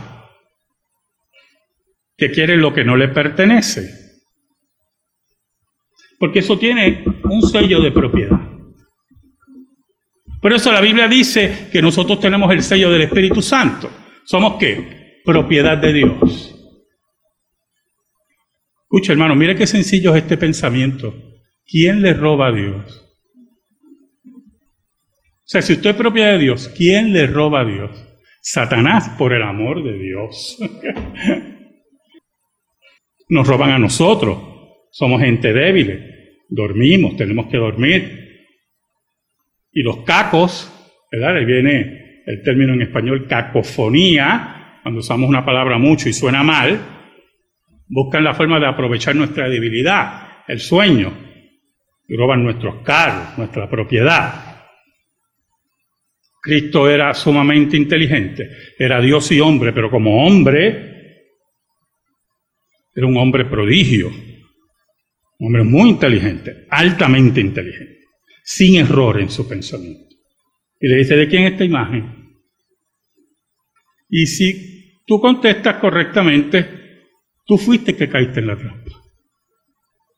que 2.15 2.29
quiere 2.29 2.55
lo 2.57 2.71
que 2.75 2.83
no 2.83 2.95
le 2.95 3.07
pertenece. 3.07 3.89
Porque 6.19 6.39
eso 6.39 6.59
tiene 6.59 7.03
un 7.23 7.41
sello 7.41 7.81
de 7.81 7.91
propiedad. 7.91 8.39
Por 10.39 10.53
eso 10.53 10.71
la 10.71 10.81
Biblia 10.81 11.07
dice 11.07 11.69
que 11.71 11.81
nosotros 11.81 12.19
tenemos 12.19 12.51
el 12.51 12.61
sello 12.61 12.91
del 12.91 13.01
Espíritu 13.01 13.41
Santo. 13.41 13.89
¿Somos 14.25 14.59
qué? 14.59 15.21
Propiedad 15.25 15.79
de 15.79 15.93
Dios. 15.93 16.55
Escucha, 18.83 19.11
hermano, 19.11 19.35
mire 19.35 19.55
qué 19.55 19.65
sencillo 19.65 20.15
es 20.15 20.21
este 20.21 20.37
pensamiento. 20.37 21.15
¿Quién 21.65 22.03
le 22.03 22.13
roba 22.13 22.49
a 22.49 22.51
Dios? 22.51 23.06
O 25.47 25.49
sea, 25.49 25.61
si 25.61 25.71
usted 25.71 25.91
es 25.91 25.95
propia 25.95 26.27
de 26.27 26.39
Dios, 26.39 26.67
¿quién 26.75 27.13
le 27.13 27.25
roba 27.25 27.61
a 27.61 27.65
Dios? 27.65 27.89
Satanás, 28.41 29.11
por 29.17 29.31
el 29.31 29.43
amor 29.43 29.81
de 29.81 29.97
Dios. 29.97 30.57
Nos 33.29 33.47
roban 33.47 33.71
a 33.71 33.79
nosotros. 33.79 34.37
Somos 34.91 35.21
gente 35.21 35.53
débil. 35.53 36.03
Dormimos, 36.49 37.15
tenemos 37.15 37.47
que 37.47 37.55
dormir. 37.55 38.43
Y 39.71 39.83
los 39.83 40.03
cacos, 40.03 40.69
¿verdad? 41.09 41.37
Ahí 41.37 41.45
viene 41.45 42.23
el 42.25 42.43
término 42.43 42.73
en 42.73 42.81
español 42.81 43.25
cacofonía, 43.25 44.79
cuando 44.83 44.99
usamos 44.99 45.29
una 45.29 45.45
palabra 45.45 45.77
mucho 45.77 46.09
y 46.09 46.13
suena 46.13 46.43
mal, 46.43 46.77
buscan 47.87 48.25
la 48.25 48.33
forma 48.33 48.59
de 48.59 48.67
aprovechar 48.67 49.15
nuestra 49.15 49.47
debilidad, 49.47 50.43
el 50.45 50.59
sueño, 50.59 51.13
y 52.05 52.17
roban 52.17 52.43
nuestros 52.43 52.83
carros, 52.83 53.37
nuestra 53.37 53.69
propiedad. 53.69 54.46
Cristo 56.47 56.89
era 56.89 57.13
sumamente 57.13 57.75
inteligente, 57.75 58.49
era 58.79 59.01
Dios 59.01 59.29
y 59.33 59.41
hombre, 59.41 59.73
pero 59.73 59.91
como 59.91 60.25
hombre 60.25 61.25
era 62.95 63.05
un 63.05 63.17
hombre 63.17 63.43
prodigio, 63.43 64.07
un 64.07 65.47
hombre 65.47 65.63
muy 65.63 65.89
inteligente, 65.89 66.65
altamente 66.69 67.41
inteligente, 67.41 67.99
sin 68.45 68.77
error 68.77 69.19
en 69.19 69.29
su 69.29 69.45
pensamiento. 69.45 70.15
Y 70.79 70.87
le 70.87 70.95
dice, 70.99 71.17
¿de 71.17 71.27
quién 71.27 71.43
es 71.43 71.51
esta 71.51 71.65
imagen? 71.65 72.31
Y 74.09 74.25
si 74.25 75.01
tú 75.05 75.19
contestas 75.19 75.81
correctamente, 75.81 76.65
tú 77.45 77.57
fuiste 77.57 77.93
que 77.93 78.07
caíste 78.07 78.39
en 78.39 78.47
la 78.47 78.55
trampa. 78.55 79.03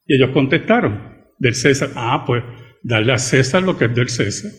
Y 0.06 0.14
ellos 0.14 0.30
contestaron, 0.30 1.26
del 1.40 1.56
César, 1.56 1.90
ah, 1.96 2.24
pues 2.24 2.44
darle 2.84 3.14
a 3.14 3.18
César 3.18 3.64
lo 3.64 3.76
que 3.76 3.86
es 3.86 3.96
del 3.96 4.10
César 4.10 4.52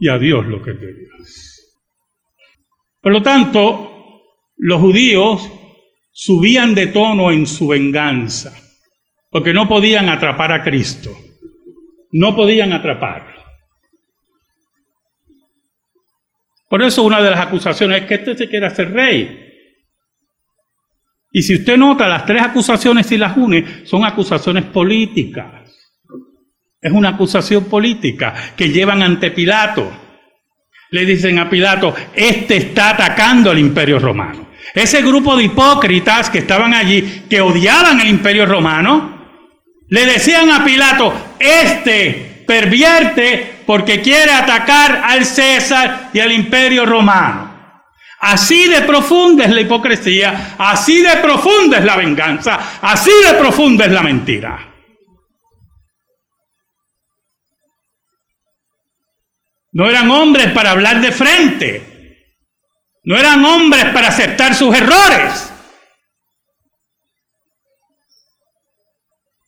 y 0.00 0.08
a 0.08 0.18
Dios 0.18 0.46
lo 0.46 0.62
que 0.62 0.72
de 0.72 0.94
Dios. 0.94 1.78
Por 3.00 3.12
lo 3.12 3.22
tanto, 3.22 4.22
los 4.56 4.80
judíos 4.80 5.48
subían 6.10 6.74
de 6.74 6.88
tono 6.88 7.30
en 7.30 7.46
su 7.46 7.68
venganza, 7.68 8.52
porque 9.30 9.52
no 9.52 9.68
podían 9.68 10.08
atrapar 10.08 10.52
a 10.52 10.62
Cristo, 10.64 11.10
no 12.12 12.34
podían 12.34 12.72
atraparlo. 12.72 13.40
Por 16.68 16.82
eso 16.82 17.02
una 17.02 17.20
de 17.20 17.30
las 17.30 17.40
acusaciones 17.40 18.02
es 18.02 18.08
que 18.08 18.14
este 18.14 18.36
se 18.36 18.48
quiere 18.48 18.66
hacer 18.66 18.92
rey. 18.92 19.48
Y 21.32 21.42
si 21.42 21.56
usted 21.56 21.76
nota, 21.76 22.08
las 22.08 22.24
tres 22.24 22.42
acusaciones 22.42 23.10
y 23.12 23.18
las 23.18 23.36
une 23.36 23.84
son 23.84 24.04
acusaciones 24.04 24.64
políticas. 24.66 25.59
Es 26.82 26.92
una 26.92 27.10
acusación 27.10 27.64
política 27.64 28.34
que 28.56 28.70
llevan 28.70 29.02
ante 29.02 29.30
Pilato. 29.30 29.90
Le 30.90 31.04
dicen 31.04 31.38
a 31.38 31.50
Pilato, 31.50 31.94
este 32.14 32.56
está 32.56 32.90
atacando 32.90 33.50
al 33.50 33.58
imperio 33.58 33.98
romano. 33.98 34.48
Ese 34.74 35.02
grupo 35.02 35.36
de 35.36 35.44
hipócritas 35.44 36.30
que 36.30 36.38
estaban 36.38 36.72
allí, 36.72 37.24
que 37.28 37.42
odiaban 37.42 38.00
el 38.00 38.08
imperio 38.08 38.46
romano, 38.46 39.18
le 39.88 40.06
decían 40.06 40.50
a 40.50 40.64
Pilato, 40.64 41.12
este 41.38 42.44
pervierte 42.46 43.62
porque 43.66 44.00
quiere 44.00 44.32
atacar 44.32 45.02
al 45.04 45.24
César 45.26 46.10
y 46.14 46.20
al 46.20 46.32
imperio 46.32 46.86
romano. 46.86 47.50
Así 48.20 48.68
de 48.68 48.82
profunda 48.82 49.44
es 49.44 49.50
la 49.50 49.60
hipocresía, 49.60 50.54
así 50.58 51.02
de 51.02 51.16
profunda 51.18 51.78
es 51.78 51.84
la 51.84 51.96
venganza, 51.96 52.58
así 52.80 53.12
de 53.26 53.34
profunda 53.34 53.84
es 53.84 53.92
la 53.92 54.02
mentira. 54.02 54.69
No 59.72 59.88
eran 59.88 60.10
hombres 60.10 60.52
para 60.52 60.72
hablar 60.72 61.00
de 61.00 61.12
frente. 61.12 61.90
No 63.04 63.16
eran 63.16 63.44
hombres 63.44 63.84
para 63.86 64.08
aceptar 64.08 64.54
sus 64.54 64.74
errores. 64.74 65.52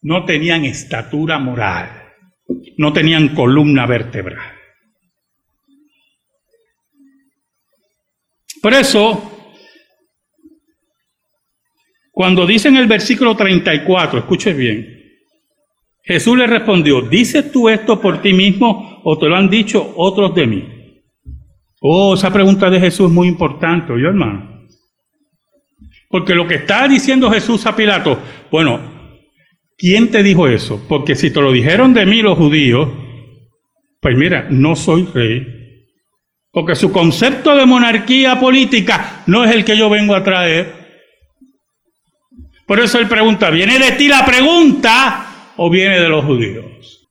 No 0.02 0.24
tenían 0.24 0.64
estatura 0.64 1.38
moral. 1.38 2.14
No 2.76 2.92
tenían 2.92 3.34
columna 3.34 3.86
vertebral. 3.86 4.58
Por 8.60 8.74
eso, 8.74 9.56
cuando 12.12 12.46
dice 12.46 12.68
en 12.68 12.76
el 12.76 12.86
versículo 12.86 13.36
34, 13.36 14.20
escuche 14.20 14.52
bien, 14.52 15.01
Jesús 16.04 16.36
le 16.36 16.46
respondió, 16.46 17.02
¿dices 17.02 17.52
tú 17.52 17.68
esto 17.68 18.00
por 18.00 18.20
ti 18.20 18.32
mismo 18.32 19.00
o 19.04 19.18
te 19.18 19.28
lo 19.28 19.36
han 19.36 19.48
dicho 19.48 19.94
otros 19.96 20.34
de 20.34 20.46
mí? 20.46 20.68
Oh, 21.80 22.14
esa 22.14 22.32
pregunta 22.32 22.70
de 22.70 22.80
Jesús 22.80 23.06
es 23.06 23.12
muy 23.12 23.28
importante, 23.28 23.92
¿oye 23.92 24.06
hermano? 24.06 24.66
Porque 26.08 26.34
lo 26.34 26.46
que 26.46 26.56
está 26.56 26.86
diciendo 26.88 27.30
Jesús 27.30 27.64
a 27.66 27.74
Pilato, 27.74 28.18
bueno, 28.50 28.80
¿quién 29.78 30.10
te 30.10 30.22
dijo 30.22 30.48
eso? 30.48 30.84
Porque 30.88 31.14
si 31.14 31.32
te 31.32 31.40
lo 31.40 31.52
dijeron 31.52 31.94
de 31.94 32.04
mí 32.04 32.20
los 32.20 32.36
judíos, 32.36 32.88
pues 34.00 34.16
mira, 34.16 34.48
no 34.50 34.76
soy 34.76 35.06
rey, 35.14 35.46
porque 36.50 36.74
su 36.74 36.92
concepto 36.92 37.54
de 37.56 37.64
monarquía 37.64 38.38
política 38.38 39.22
no 39.26 39.44
es 39.44 39.54
el 39.54 39.64
que 39.64 39.76
yo 39.76 39.88
vengo 39.88 40.14
a 40.14 40.24
traer. 40.24 40.82
Por 42.66 42.80
eso 42.80 42.98
él 42.98 43.08
pregunta, 43.08 43.50
¿viene 43.50 43.78
de 43.78 43.92
ti 43.92 44.08
la 44.08 44.24
pregunta 44.24 45.31
o 45.56 45.70
viene 45.70 46.00
de 46.00 46.08
los 46.08 46.24
judíos? 46.24 47.08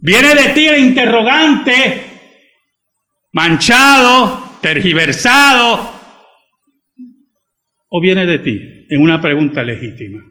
¿Viene 0.00 0.34
de 0.34 0.48
ti 0.50 0.66
el 0.66 0.78
interrogante 0.78 2.02
manchado, 3.32 4.58
tergiversado? 4.60 5.92
¿O 7.88 8.00
viene 8.00 8.26
de 8.26 8.38
ti 8.38 8.86
en 8.90 9.00
una 9.00 9.20
pregunta 9.20 9.62
legítima? 9.62 10.22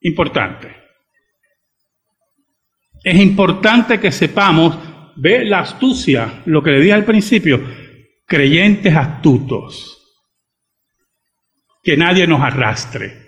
Importante. 0.00 0.74
Es 3.02 3.20
importante 3.20 4.00
que 4.00 4.10
sepamos 4.10 4.76
ve 5.16 5.44
la 5.44 5.60
astucia, 5.60 6.42
lo 6.46 6.62
que 6.62 6.70
le 6.70 6.80
dije 6.80 6.92
al 6.92 7.04
principio, 7.04 7.60
creyentes 8.26 8.94
astutos. 8.94 9.92
Que 11.82 11.96
nadie 11.96 12.26
nos 12.26 12.42
arrastre, 12.42 13.25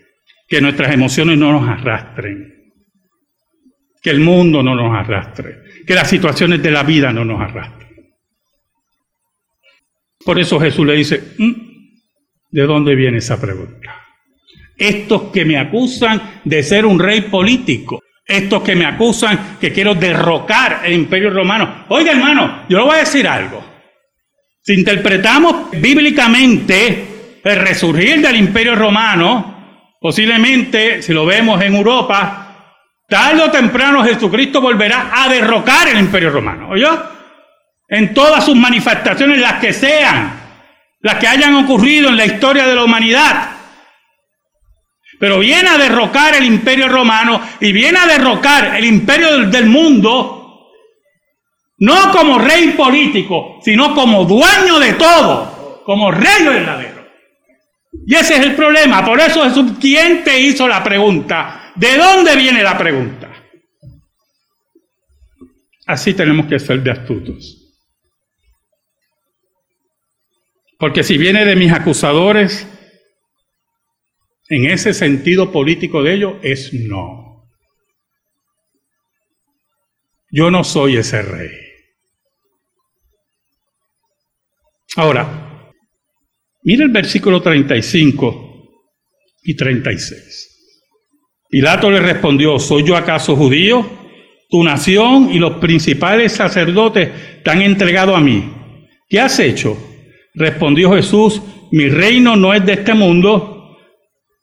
que 0.49 0.63
nuestras 0.63 0.93
emociones 0.93 1.37
no 1.37 1.53
nos 1.53 1.69
arrastren, 1.69 2.73
que 4.03 4.11
el 4.11 4.21
mundo 4.21 4.63
no 4.63 4.75
nos 4.75 4.95
arrastre, 4.95 5.59
que 5.87 5.95
las 5.95 6.09
situaciones 6.09 6.63
de 6.63 6.71
la 6.71 6.83
vida 6.83 7.13
no 7.13 7.25
nos 7.25 7.41
arrastren. 7.41 7.89
Por 10.25 10.39
eso 10.39 10.59
Jesús 10.59 10.87
le 10.87 10.97
dice, 10.97 11.35
mm, 11.39 11.53
¿de 12.51 12.63
dónde 12.63 12.95
viene 12.95 13.19
esa 13.19 13.39
pregunta? 13.39 13.95
Estos 14.77 15.31
que 15.33 15.45
me 15.45 15.59
acusan 15.59 16.41
de 16.45 16.63
ser 16.63 16.87
un 16.87 16.99
rey 16.99 17.23
político, 17.23 18.03
estos 18.25 18.63
que 18.63 18.77
me 18.77 18.87
acusan 18.87 19.59
que 19.61 19.73
quiero 19.73 19.95
derrocar 19.95 20.83
el 20.85 20.95
imperio 20.95 21.31
romano. 21.31 21.85
Oiga 21.89 22.13
hermano, 22.13 22.65
yo 22.69 22.79
le 22.79 22.85
voy 22.85 22.97
a 22.97 23.01
decir 23.01 23.27
algo. 23.27 23.65
Si 24.63 24.75
interpretamos 24.75 25.71
bíblicamente 25.73 27.41
el 27.43 27.57
resurgir 27.57 28.21
del 28.21 28.37
imperio 28.37 28.75
romano, 28.75 29.58
posiblemente, 30.01 31.03
si 31.03 31.13
lo 31.13 31.27
vemos 31.27 31.61
en 31.63 31.75
Europa, 31.75 32.49
tarde 33.09 33.43
o 33.43 33.51
temprano 33.51 34.05
Jesucristo 34.05 34.61
volverá 34.61 35.11
a 35.13 35.29
derrocar 35.29 35.89
el 35.89 35.99
imperio 35.99 36.31
romano. 36.31 36.69
¿Oyó? 36.71 37.03
En 37.89 38.13
todas 38.13 38.45
sus 38.45 38.55
manifestaciones, 38.55 39.39
las 39.39 39.55
que 39.55 39.73
sean, 39.73 40.39
las 41.01 41.15
que 41.17 41.27
hayan 41.27 41.55
ocurrido 41.55 42.11
en 42.11 42.17
la 42.17 42.27
historia 42.27 42.67
de 42.67 42.75
la 42.75 42.85
humanidad. 42.85 43.51
Pero 45.19 45.41
viene 45.41 45.69
a 45.69 45.79
derrocar 45.79 46.35
el 46.35 46.45
imperio 46.45 46.89
romano 46.89 47.41
y 47.61 47.73
viene 47.73 47.99
a 47.99 48.07
derrocar 48.07 48.77
el 48.77 48.85
imperio 48.85 49.47
del, 49.47 49.67
mundo, 49.67 50.71
no 51.79 52.13
como 52.13 52.39
rey 52.39 52.69
político, 52.71 53.59
sino 53.63 53.95
como 53.95 54.25
dueño 54.25 54.79
de 54.79 54.93
todo, 54.93 55.83
como 55.85 56.13
rey 56.13 56.45
verdadero. 56.45 56.98
Y 58.09 58.15
ese 58.15 58.37
es 58.37 58.41
el 58.41 58.57
problema. 58.57 59.05
Por 59.05 59.21
eso 59.21 59.45
Jesús, 59.45 59.73
¿quién 59.79 60.25
te 60.25 60.41
hizo 60.41 60.67
la 60.67 60.83
pregunta? 60.83 61.73
¿De 61.77 61.99
dónde 61.99 62.37
viene 62.37 62.63
la 62.63 62.79
pregunta? 62.79 63.31
Así 65.85 66.15
tenemos 66.15 66.47
que 66.47 66.59
ser 66.59 66.83
de 66.83 66.91
astutos. 66.91 67.71
Porque 70.79 71.05
si 71.05 71.19
viene 71.19 71.45
de 71.45 71.55
mis 71.55 71.71
acusadores, 71.71 72.67
en 74.49 74.71
ese 74.71 74.95
sentido 74.95 75.53
político 75.53 76.03
de 76.03 76.15
ello 76.15 76.39
es 76.43 76.73
no. 76.73 77.47
Yo 80.31 80.51
no 80.51 80.65
soy 80.65 80.97
ese 80.97 81.21
rey. 81.21 81.51
Ahora, 84.97 85.48
mire 86.69 86.85
el 86.85 86.91
versículo 86.91 87.41
35 87.41 88.85
y 89.43 89.57
36. 89.57 90.75
Pilato 91.49 91.91
le 91.91 91.99
respondió, 91.99 92.59
¿soy 92.59 92.85
yo 92.85 92.95
acaso 92.95 93.35
judío? 93.35 93.89
Tu 94.51 94.63
nación 94.63 95.31
y 95.33 95.39
los 95.39 95.55
principales 95.55 96.33
sacerdotes 96.33 97.09
te 97.43 97.51
han 97.51 97.63
entregado 97.63 98.15
a 98.15 98.21
mí. 98.21 98.53
¿Qué 99.09 99.19
has 99.19 99.41
hecho? 99.41 99.79
Respondió 100.35 100.93
Jesús, 100.93 101.41
mi 101.73 101.89
reino 101.89 102.37
no 102.37 102.53
es 102.53 102.63
de 102.67 102.75
este 102.75 102.93
mundo. 102.93 103.79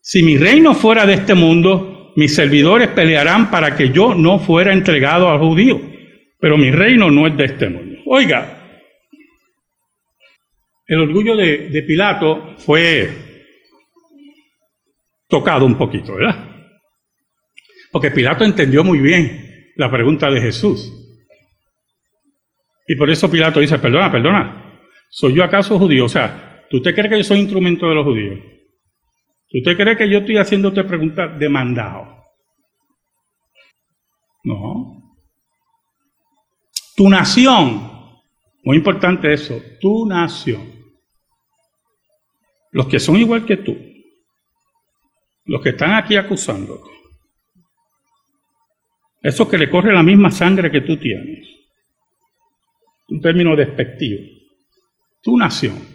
Si 0.02 0.24
mi 0.24 0.36
reino 0.36 0.74
fuera 0.74 1.06
de 1.06 1.14
este 1.14 1.36
mundo, 1.36 2.12
mis 2.16 2.34
servidores 2.34 2.88
pelearán 2.88 3.52
para 3.52 3.76
que 3.76 3.92
yo 3.92 4.16
no 4.16 4.40
fuera 4.40 4.74
entregado 4.74 5.30
a 5.30 5.38
judíos. 5.38 5.80
Pero 6.40 6.58
mi 6.58 6.72
reino 6.72 7.12
no 7.12 7.28
es 7.28 7.38
de 7.38 7.46
este 7.46 7.70
mundo. 7.70 8.00
Oiga, 8.08 8.55
el 10.88 11.02
orgullo 11.02 11.36
de, 11.36 11.84
Pilato 11.88 12.56
fue 12.58 13.10
tocado 15.28 15.66
un 15.66 15.78
poquito, 15.78 16.16
¿verdad? 16.16 16.48
Porque 17.92 18.12
Pilato 18.12 18.44
entendió 18.44 18.84
muy 18.84 19.00
bien 19.00 19.72
la 19.78 19.90
pregunta 19.90 20.30
de 20.30 20.42
Jesús. 20.42 20.92
Y 22.88 22.96
por 22.96 23.10
eso 23.10 23.32
Pilato 23.32 23.60
dice, 23.60 23.80
perdona, 23.80 24.12
perdona, 24.12 24.80
¿soy 25.10 25.34
yo 25.34 25.44
acaso 25.44 25.80
judío? 25.80 26.06
O 26.06 26.10
sea, 26.10 26.66
¿tú 26.70 26.82
te 26.82 26.94
crees 26.94 27.10
que 27.10 27.18
yo 27.18 27.24
soy 27.24 27.40
instrumento 27.40 27.88
de 27.88 27.96
los 27.96 28.06
judíos? 28.06 28.40
¿Usted 29.52 29.78
cree 29.78 29.98
que 29.98 30.10
yo 30.10 30.20
estoy 30.20 30.38
haciéndote 30.38 30.84
preguntas 30.84 31.40
demandado? 31.40 32.24
No. 34.44 35.02
Tu 36.96 37.10
nación, 37.10 37.90
muy 38.64 38.78
importante 38.78 39.34
eso, 39.34 39.60
tu 39.82 40.06
nación. 40.06 40.75
Los 42.76 42.88
que 42.88 43.00
son 43.00 43.16
igual 43.16 43.46
que 43.46 43.56
tú, 43.56 43.74
los 45.46 45.62
que 45.62 45.70
están 45.70 45.94
aquí 45.94 46.18
acusándote, 46.18 46.90
esos 49.22 49.48
que 49.48 49.58
le 49.58 49.70
corre 49.70 49.94
la 49.94 50.04
misma 50.04 50.30
sangre 50.30 50.70
que 50.70 50.82
tú 50.82 50.98
tienes, 50.98 51.48
un 53.08 53.22
término 53.22 53.56
despectivo, 53.56 54.26
tu 55.24 55.38
nación 55.38 55.88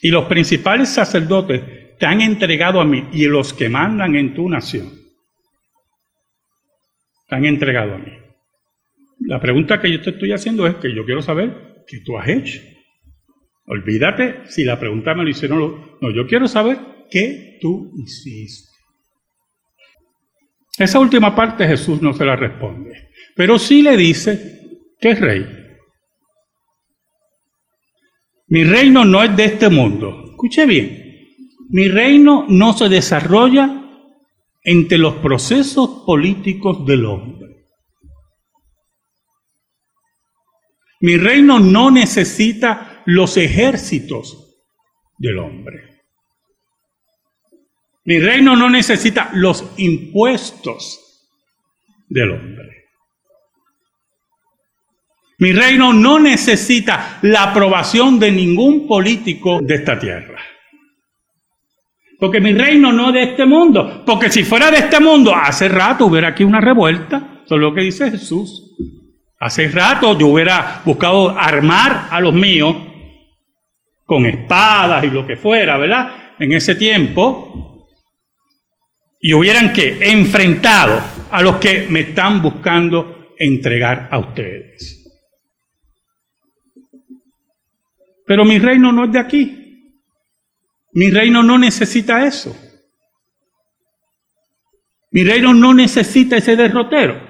y 0.00 0.08
los 0.08 0.24
principales 0.24 0.88
sacerdotes 0.88 1.98
te 1.98 2.06
han 2.06 2.22
entregado 2.22 2.80
a 2.80 2.86
mí 2.86 3.06
y 3.12 3.26
los 3.26 3.52
que 3.52 3.68
mandan 3.68 4.16
en 4.16 4.32
tu 4.32 4.48
nación 4.48 4.90
te 7.28 7.34
han 7.34 7.44
entregado 7.44 7.96
a 7.96 7.98
mí. 7.98 8.12
La 9.26 9.42
pregunta 9.42 9.78
que 9.78 9.92
yo 9.92 10.00
te 10.00 10.08
estoy 10.08 10.32
haciendo 10.32 10.66
es 10.66 10.76
que 10.76 10.94
yo 10.94 11.04
quiero 11.04 11.20
saber 11.20 11.84
qué 11.86 12.00
tú 12.00 12.16
has 12.16 12.28
hecho. 12.28 12.75
Olvídate 13.66 14.42
si 14.48 14.64
la 14.64 14.78
pregunta 14.78 15.14
me 15.14 15.24
lo 15.24 15.28
hicieron. 15.28 15.98
No, 16.00 16.10
yo 16.10 16.26
quiero 16.26 16.46
saber 16.46 16.78
qué 17.10 17.58
tú 17.60 17.92
hiciste. 17.98 18.70
Esa 20.78 21.00
última 21.00 21.34
parte 21.34 21.66
Jesús 21.66 22.02
no 22.02 22.12
se 22.12 22.24
la 22.24 22.36
responde, 22.36 23.10
pero 23.34 23.58
sí 23.58 23.82
le 23.82 23.96
dice 23.96 24.60
que 25.00 25.10
es 25.10 25.20
rey. 25.20 25.46
Mi 28.48 28.62
reino 28.62 29.04
no 29.04 29.22
es 29.22 29.34
de 29.36 29.44
este 29.44 29.68
mundo. 29.68 30.24
Escuche 30.30 30.66
bien. 30.66 31.04
Mi 31.70 31.88
reino 31.88 32.46
no 32.48 32.72
se 32.74 32.88
desarrolla 32.88 33.82
entre 34.62 34.98
los 34.98 35.14
procesos 35.16 36.04
políticos 36.06 36.86
del 36.86 37.06
hombre. 37.06 37.66
Mi 41.00 41.16
reino 41.16 41.58
no 41.58 41.90
necesita 41.90 42.95
los 43.06 43.36
ejércitos 43.36 44.56
del 45.18 45.38
hombre. 45.38 45.96
Mi 48.04 48.18
reino 48.18 48.54
no 48.54 48.70
necesita 48.70 49.30
los 49.32 49.64
impuestos 49.78 51.26
del 52.08 52.30
hombre. 52.30 52.84
Mi 55.38 55.52
reino 55.52 55.92
no 55.92 56.18
necesita 56.18 57.18
la 57.22 57.44
aprobación 57.44 58.18
de 58.18 58.30
ningún 58.32 58.86
político 58.86 59.60
de 59.60 59.74
esta 59.74 59.98
tierra. 59.98 60.40
Porque 62.18 62.40
mi 62.40 62.54
reino 62.54 62.92
no 62.92 63.08
es 63.08 63.14
de 63.14 63.22
este 63.24 63.44
mundo. 63.44 64.02
Porque 64.06 64.30
si 64.30 64.44
fuera 64.44 64.70
de 64.70 64.78
este 64.78 65.00
mundo, 65.00 65.34
hace 65.34 65.68
rato 65.68 66.06
hubiera 66.06 66.28
aquí 66.28 66.44
una 66.44 66.60
revuelta. 66.60 67.42
Eso 67.44 67.56
es 67.56 67.60
lo 67.60 67.74
que 67.74 67.82
dice 67.82 68.10
Jesús. 68.10 68.74
Hace 69.38 69.68
rato 69.68 70.18
yo 70.18 70.28
hubiera 70.28 70.80
buscado 70.84 71.38
armar 71.38 72.08
a 72.10 72.20
los 72.20 72.32
míos 72.32 72.74
con 74.06 74.24
espadas 74.24 75.04
y 75.04 75.10
lo 75.10 75.26
que 75.26 75.36
fuera, 75.36 75.76
¿verdad? 75.76 76.34
En 76.38 76.52
ese 76.52 76.76
tiempo. 76.76 77.88
Y 79.20 79.34
hubieran 79.34 79.72
que 79.72 79.98
enfrentado 80.00 81.02
a 81.30 81.42
los 81.42 81.56
que 81.56 81.88
me 81.90 82.00
están 82.00 82.40
buscando 82.40 83.34
entregar 83.38 84.08
a 84.10 84.18
ustedes. 84.18 85.02
Pero 88.24 88.44
mi 88.44 88.58
reino 88.58 88.92
no 88.92 89.04
es 89.04 89.12
de 89.12 89.18
aquí. 89.18 89.92
Mi 90.92 91.10
reino 91.10 91.42
no 91.42 91.58
necesita 91.58 92.26
eso. 92.26 92.56
Mi 95.10 95.24
reino 95.24 95.52
no 95.52 95.74
necesita 95.74 96.36
ese 96.36 96.56
derrotero. 96.56 97.26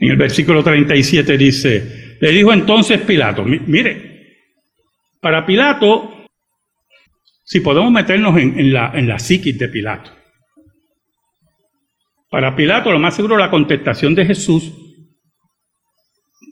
En 0.00 0.10
el 0.10 0.16
versículo 0.16 0.62
37 0.62 1.36
dice, 1.36 1.97
le 2.20 2.30
dijo 2.30 2.52
entonces 2.52 3.00
Pilato, 3.02 3.44
mire, 3.44 4.08
para 5.20 5.44
Pilato, 5.46 6.26
si 7.44 7.60
podemos 7.60 7.90
meternos 7.90 8.36
en, 8.38 8.72
la, 8.72 8.92
en 8.94 9.08
la 9.08 9.18
psiquis 9.18 9.58
de 9.58 9.68
Pilato, 9.68 10.10
para 12.30 12.54
Pilato 12.54 12.92
lo 12.92 12.98
más 12.98 13.16
seguro 13.16 13.36
la 13.36 13.50
contestación 13.50 14.14
de 14.14 14.26
Jesús 14.26 14.72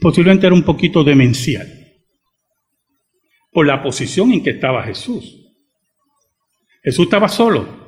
posiblemente 0.00 0.46
era 0.46 0.54
un 0.54 0.62
poquito 0.62 1.04
demencial 1.04 1.66
por 3.52 3.66
la 3.66 3.82
posición 3.82 4.32
en 4.32 4.42
que 4.42 4.50
estaba 4.50 4.82
Jesús. 4.82 5.46
Jesús 6.82 7.06
estaba 7.06 7.28
solo 7.28 7.86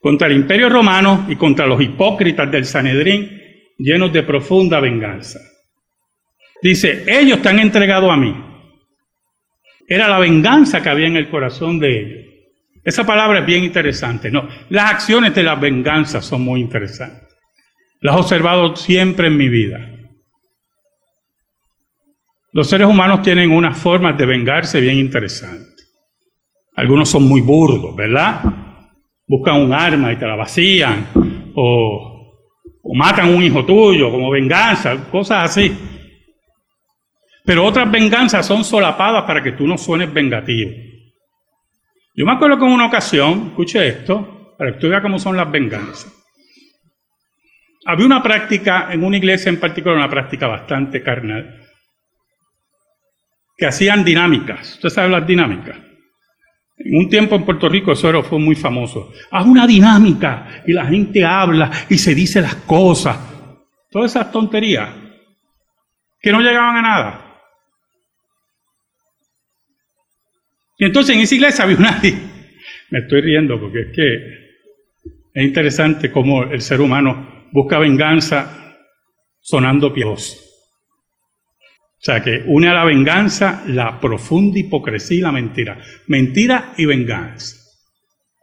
contra 0.00 0.28
el 0.28 0.34
imperio 0.34 0.68
romano 0.68 1.26
y 1.28 1.36
contra 1.36 1.66
los 1.66 1.82
hipócritas 1.82 2.50
del 2.50 2.64
Sanedrín 2.64 3.30
llenos 3.78 4.12
de 4.12 4.22
profunda 4.22 4.80
venganza. 4.80 5.40
Dice, 6.62 7.04
ellos 7.06 7.38
están 7.38 7.58
entregados 7.58 8.10
a 8.10 8.16
mí. 8.16 8.34
Era 9.88 10.08
la 10.08 10.18
venganza 10.18 10.82
que 10.82 10.88
había 10.88 11.06
en 11.06 11.16
el 11.16 11.28
corazón 11.30 11.78
de 11.78 11.98
ellos. 11.98 12.30
Esa 12.84 13.04
palabra 13.04 13.40
es 13.40 13.46
bien 13.46 13.64
interesante. 13.64 14.30
No, 14.30 14.48
las 14.68 14.90
acciones 14.90 15.34
de 15.34 15.42
la 15.42 15.54
venganza 15.56 16.22
son 16.22 16.42
muy 16.42 16.60
interesantes. 16.60 17.28
Las 18.00 18.16
he 18.16 18.18
observado 18.20 18.76
siempre 18.76 19.26
en 19.26 19.36
mi 19.36 19.48
vida. 19.48 19.78
Los 22.52 22.68
seres 22.68 22.88
humanos 22.88 23.22
tienen 23.22 23.50
unas 23.50 23.76
formas 23.78 24.16
de 24.16 24.26
vengarse 24.26 24.80
bien 24.80 24.96
interesantes. 24.96 25.70
Algunos 26.74 27.08
son 27.08 27.24
muy 27.24 27.40
burdos, 27.40 27.94
¿verdad? 27.94 28.42
Buscan 29.26 29.60
un 29.60 29.72
arma 29.72 30.12
y 30.12 30.16
te 30.16 30.26
la 30.26 30.34
vacían, 30.34 31.06
o, 31.54 32.34
o 32.82 32.94
matan 32.94 33.28
a 33.28 33.36
un 33.36 33.42
hijo 33.42 33.64
tuyo 33.64 34.10
como 34.10 34.30
venganza, 34.30 34.96
cosas 35.10 35.50
así. 35.50 35.76
Pero 37.44 37.64
otras 37.64 37.90
venganzas 37.90 38.46
son 38.46 38.64
solapadas 38.64 39.24
para 39.24 39.42
que 39.42 39.52
tú 39.52 39.66
no 39.66 39.78
suenes 39.78 40.12
vengativo. 40.12 40.70
Yo 42.14 42.26
me 42.26 42.32
acuerdo 42.32 42.58
que 42.58 42.64
en 42.64 42.72
una 42.72 42.86
ocasión, 42.86 43.48
escuche 43.48 43.86
esto, 43.86 44.54
para 44.58 44.72
que 44.72 44.78
tú 44.78 44.88
veas 44.88 45.02
cómo 45.02 45.18
son 45.18 45.36
las 45.36 45.50
venganzas. 45.50 46.12
Había 47.86 48.06
una 48.06 48.22
práctica 48.22 48.88
en 48.92 49.04
una 49.04 49.16
iglesia 49.16 49.48
en 49.48 49.58
particular, 49.58 49.96
una 49.96 50.10
práctica 50.10 50.46
bastante 50.46 51.02
carnal, 51.02 51.66
que 53.56 53.66
hacían 53.66 54.04
dinámicas. 54.04 54.74
¿Usted 54.74 54.88
sabe 54.90 55.08
las 55.08 55.26
dinámicas? 55.26 55.76
En 56.76 56.96
un 56.96 57.08
tiempo 57.08 57.36
en 57.36 57.44
Puerto 57.44 57.68
Rico 57.68 57.92
eso 57.92 58.22
fue 58.22 58.38
muy 58.38 58.54
famoso. 58.54 59.12
Haz 59.30 59.44
una 59.44 59.66
dinámica 59.66 60.62
y 60.66 60.72
la 60.72 60.86
gente 60.86 61.24
habla 61.24 61.70
y 61.88 61.98
se 61.98 62.14
dice 62.14 62.40
las 62.40 62.54
cosas. 62.56 63.18
Todas 63.90 64.12
esas 64.12 64.32
tonterías 64.32 64.88
que 66.20 66.32
no 66.32 66.40
llegaban 66.40 66.76
a 66.76 66.82
nada. 66.82 67.29
Y 70.80 70.86
entonces 70.86 71.14
en 71.14 71.22
esa 71.22 71.34
iglesia 71.36 71.64
había 71.64 71.76
una... 71.78 72.00
Me 72.90 72.98
estoy 72.98 73.20
riendo 73.20 73.60
porque 73.60 73.80
es 73.82 73.88
que 73.94 74.40
es 75.32 75.44
interesante 75.44 76.10
cómo 76.10 76.42
el 76.42 76.60
ser 76.60 76.80
humano 76.80 77.46
busca 77.52 77.78
venganza 77.78 78.74
sonando 79.40 79.92
piojoso. 79.92 80.36
O 82.00 82.02
sea 82.02 82.22
que 82.22 82.42
une 82.46 82.68
a 82.68 82.72
la 82.72 82.84
venganza 82.84 83.62
la 83.66 84.00
profunda 84.00 84.58
hipocresía 84.58 85.18
y 85.18 85.20
la 85.20 85.32
mentira. 85.32 85.78
Mentira 86.08 86.72
y 86.78 86.86
venganza. 86.86 87.56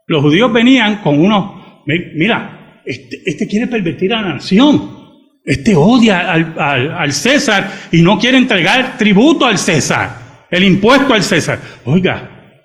Los 0.05 0.21
judíos 0.21 0.53
venían 0.53 1.01
con 1.01 1.19
unos, 1.19 1.83
mira, 1.85 2.83
este, 2.85 3.19
este 3.25 3.47
quiere 3.47 3.67
pervertir 3.67 4.13
a 4.13 4.21
la 4.21 4.35
nación. 4.35 4.95
Este 5.43 5.75
odia 5.75 6.31
al, 6.31 7.11
César 7.13 7.71
y 7.91 8.01
no 8.01 8.19
quiere 8.19 8.37
entregar 8.37 8.97
tributo 8.97 9.45
al 9.45 9.57
César, 9.57 10.26
el 10.49 10.63
impuesto 10.63 11.13
al 11.13 11.23
César. 11.23 11.59
Oiga, 11.85 12.55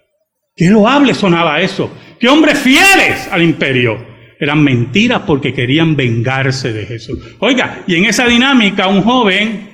qué 0.57 0.69
loable 0.69 1.15
sonaba 1.15 1.61
eso. 1.61 1.91
Qué 2.19 2.29
hombres 2.29 2.59
fieles 2.59 3.29
al 3.31 3.43
imperio. 3.43 4.13
Eran 4.39 4.63
mentiras 4.63 5.23
porque 5.27 5.53
querían 5.53 5.97
vengarse 5.97 6.73
de 6.73 6.87
Jesús. 6.87 7.37
Oiga, 7.39 7.83
y 7.87 7.97
en 7.97 8.07
esa 8.07 8.27
dinámica 8.27 8.89
un 8.89 9.03
joven 9.03 9.71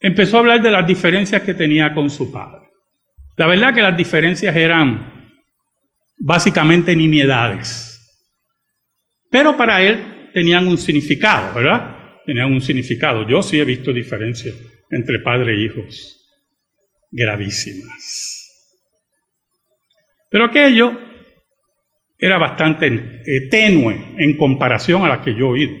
empezó 0.00 0.36
a 0.36 0.40
hablar 0.40 0.62
de 0.62 0.70
las 0.70 0.86
diferencias 0.86 1.42
que 1.42 1.54
tenía 1.54 1.94
con 1.94 2.10
su 2.10 2.32
padre. 2.32 2.68
La 3.36 3.46
verdad 3.46 3.74
que 3.74 3.82
las 3.82 3.96
diferencias 3.96 4.54
eran 4.54 5.30
básicamente 6.18 6.94
nimiedades. 6.94 7.90
Pero 9.30 9.56
para 9.56 9.82
él 9.82 10.30
tenían 10.32 10.66
un 10.66 10.78
significado, 10.78 11.54
¿verdad? 11.54 11.96
Tenían 12.24 12.52
un 12.52 12.60
significado. 12.60 13.28
Yo 13.28 13.42
sí 13.42 13.58
he 13.58 13.64
visto 13.64 13.92
diferencias 13.92 14.54
entre 14.90 15.18
padre 15.20 15.54
e 15.54 15.64
hijos 15.64 16.23
gravísimas. 17.14 18.50
Pero 20.28 20.46
aquello 20.46 20.98
era 22.18 22.38
bastante 22.38 22.86
eh, 22.86 23.48
tenue 23.48 24.14
en 24.18 24.36
comparación 24.36 25.04
a 25.04 25.08
la 25.08 25.22
que 25.22 25.32
yo 25.32 25.46
he 25.46 25.50
oído. 25.50 25.76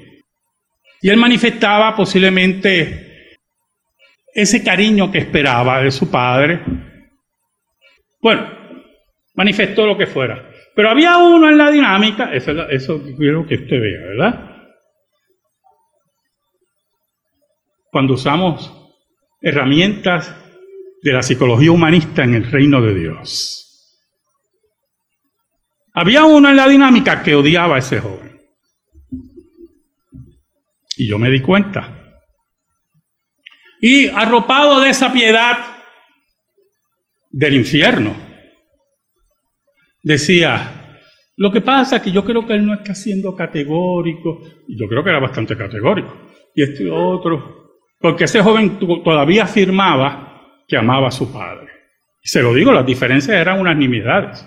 Y 1.02 1.10
él 1.10 1.16
manifestaba 1.16 1.94
posiblemente 1.96 3.36
ese 4.32 4.62
cariño 4.62 5.10
que 5.10 5.18
esperaba 5.18 5.82
de 5.82 5.90
su 5.90 6.10
padre. 6.10 6.60
Bueno, 8.20 8.48
manifestó 9.34 9.86
lo 9.86 9.98
que 9.98 10.06
fuera. 10.06 10.50
Pero 10.74 10.90
había 10.90 11.18
uno 11.18 11.48
en 11.48 11.58
la 11.58 11.70
dinámica, 11.70 12.32
eso, 12.32 12.68
eso 12.68 13.02
quiero 13.16 13.46
que 13.46 13.56
usted 13.56 13.80
vea, 13.80 14.00
¿verdad? 14.00 14.50
Cuando 17.90 18.14
usamos 18.14 18.92
herramientas 19.40 20.43
de 21.04 21.12
la 21.12 21.22
psicología 21.22 21.70
humanista 21.70 22.24
en 22.24 22.34
el 22.34 22.50
reino 22.50 22.80
de 22.80 22.94
Dios. 22.94 24.00
Había 25.92 26.24
uno 26.24 26.48
en 26.48 26.56
la 26.56 26.66
dinámica 26.66 27.22
que 27.22 27.34
odiaba 27.34 27.76
a 27.76 27.80
ese 27.80 28.00
joven. 28.00 28.40
Y 30.96 31.06
yo 31.06 31.18
me 31.18 31.28
di 31.28 31.42
cuenta. 31.42 32.16
Y 33.82 34.08
arropado 34.08 34.80
de 34.80 34.88
esa 34.88 35.12
piedad 35.12 35.58
del 37.30 37.54
infierno, 37.54 38.16
decía, 40.02 41.00
lo 41.36 41.52
que 41.52 41.60
pasa 41.60 41.96
es 41.96 42.02
que 42.02 42.12
yo 42.12 42.24
creo 42.24 42.46
que 42.46 42.54
él 42.54 42.64
no 42.64 42.72
está 42.72 42.94
siendo 42.94 43.36
categórico, 43.36 44.40
yo 44.68 44.88
creo 44.88 45.04
que 45.04 45.10
era 45.10 45.20
bastante 45.20 45.54
categórico, 45.54 46.30
y 46.54 46.62
este 46.62 46.90
otro, 46.90 47.74
porque 48.00 48.24
ese 48.24 48.40
joven 48.40 48.78
todavía 48.78 49.44
afirmaba 49.44 50.23
que 50.66 50.76
amaba 50.76 51.08
a 51.08 51.12
su 51.12 51.32
padre. 51.32 51.68
Y 52.22 52.28
se 52.28 52.42
lo 52.42 52.54
digo, 52.54 52.72
las 52.72 52.86
diferencias 52.86 53.36
eran 53.36 53.60
unas 53.60 53.76
nimiedades. 53.76 54.46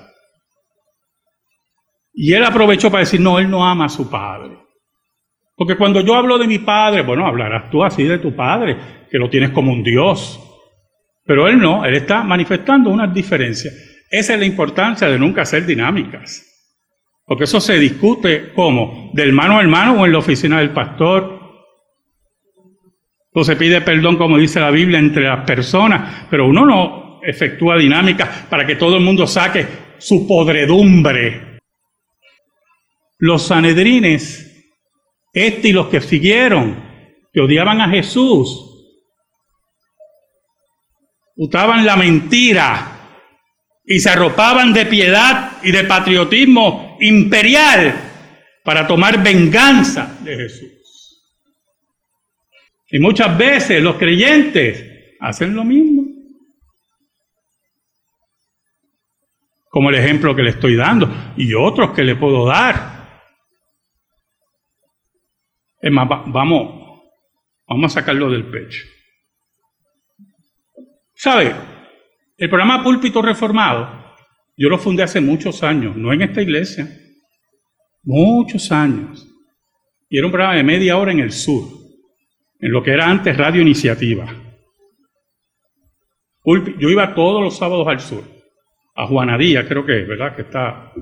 Y 2.14 2.34
él 2.34 2.44
aprovechó 2.44 2.90
para 2.90 3.02
decir, 3.02 3.22
no, 3.22 3.38
él 3.38 3.50
no 3.50 3.66
ama 3.66 3.86
a 3.86 3.90
su 3.90 4.10
padre. 4.10 4.58
Porque 5.56 5.76
cuando 5.76 6.02
yo 6.02 6.16
hablo 6.16 6.38
de 6.38 6.48
mi 6.48 6.60
padre, 6.60 7.02
bueno, 7.02 7.26
hablarás 7.26 7.70
tú 7.70 7.84
así 7.84 8.04
de 8.04 8.20
tu 8.20 8.36
padre, 8.36 8.78
que 9.10 9.18
lo 9.18 9.30
tienes 9.30 9.52
como 9.52 9.72
un 9.72 9.84
Dios. 9.84 10.40
Pero 11.26 11.48
él 11.48 11.60
no, 11.60 11.86
él 11.86 11.96
está 11.96 12.24
manifestando 12.24 12.90
unas 12.90 13.14
diferencias. 13.14 13.74
Esa 14.10 14.34
es 14.34 14.40
la 14.40 14.46
importancia 14.46 15.08
de 15.08 15.20
nunca 15.20 15.42
hacer 15.42 15.66
dinámicas. 15.66 16.44
Porque 17.26 17.44
eso 17.44 17.60
se 17.60 17.78
discute 17.78 18.54
como, 18.54 19.12
del 19.14 19.34
mano 19.34 19.58
a 19.58 19.62
hermano 19.62 20.02
o 20.02 20.06
en 20.06 20.14
la 20.14 20.20
oficina 20.20 20.60
del 20.60 20.72
pastor. 20.72 21.37
Se 23.44 23.56
pide 23.56 23.82
perdón, 23.82 24.18
como 24.18 24.38
dice 24.38 24.60
la 24.60 24.72
Biblia, 24.72 25.00
entre 25.00 25.24
las 25.24 25.46
personas, 25.46 26.28
pero 26.30 26.48
uno 26.48 26.66
no 26.66 27.20
efectúa 27.22 27.78
dinámicas 27.78 28.46
para 28.50 28.66
que 28.66 28.76
todo 28.76 28.98
el 28.98 29.04
mundo 29.04 29.28
saque 29.28 29.66
su 29.98 30.28
podredumbre. 30.28 31.60
Los 33.20 33.48
sanedrines, 33.48 34.74
este 35.34 35.70
y 35.70 35.72
los 35.74 35.88
que 35.88 36.02
siguieron, 36.02 36.84
que 37.34 37.42
odiaban 37.42 37.82
a 37.82 37.90
Jesús, 37.90 38.68
usaban 41.36 41.86
la 41.86 41.96
mentira 41.96 42.98
y 43.86 44.00
se 44.00 44.10
arropaban 44.10 44.74
de 44.74 44.86
piedad 44.86 45.54
y 45.64 45.72
de 45.72 45.84
patriotismo 45.84 46.98
imperial 47.00 47.94
para 48.64 48.88
tomar 48.88 49.24
venganza 49.24 50.18
de 50.22 50.36
Jesús. 50.36 50.77
Y 52.90 53.00
muchas 53.00 53.38
veces 53.38 53.82
los 53.82 53.98
creyentes 53.98 55.16
hacen 55.20 55.56
lo 55.56 55.64
mismo. 55.64 56.04
Como 59.70 59.90
el 59.90 59.96
ejemplo 59.96 60.36
que 60.36 60.44
le 60.44 60.52
estoy 60.52 60.76
dando 60.76 61.10
y 61.36 61.54
otros 61.54 61.92
que 61.92 62.04
le 62.04 62.16
puedo 62.16 62.46
dar. 62.46 62.98
Es 65.82 65.92
más, 65.92 66.08
vamos, 66.08 67.02
vamos 67.68 67.92
a 67.92 68.00
sacarlo 68.00 68.30
del 68.32 68.50
pecho. 68.50 68.84
¿Sabe? 71.14 71.54
El 72.38 72.50
programa 72.50 72.84
Púlpito 72.84 73.22
Reformado, 73.22 74.16
yo 74.56 74.70
lo 74.70 74.78
fundé 74.78 75.04
hace 75.04 75.20
muchos 75.20 75.64
años, 75.64 75.96
no 75.96 76.14
en 76.14 76.22
esta 76.22 76.42
iglesia, 76.42 76.88
muchos 78.04 78.72
años. 78.72 79.28
Y 80.10 80.18
era 80.18 80.28
un 80.28 80.32
programa 80.32 80.56
de 80.56 80.64
media 80.64 80.98
hora 80.98 81.12
en 81.12 81.20
el 81.20 81.32
sur, 81.32 81.64
en 82.60 82.72
lo 82.72 82.84
que 82.84 82.92
era 82.92 83.10
antes 83.10 83.38
Radio 83.38 83.62
Iniciativa. 83.62 84.26
Yo 86.80 86.90
iba 86.90 87.14
todos 87.14 87.44
los 87.44 87.58
sábados 87.58 87.88
al 87.88 88.00
sur, 88.00 88.24
a 88.96 89.06
Juanadía, 89.06 89.68
creo 89.68 89.86
que 89.86 90.02
es, 90.02 90.08
¿verdad? 90.08 90.36
Que 90.36 90.44
está 90.44 90.70
a 90.70 90.94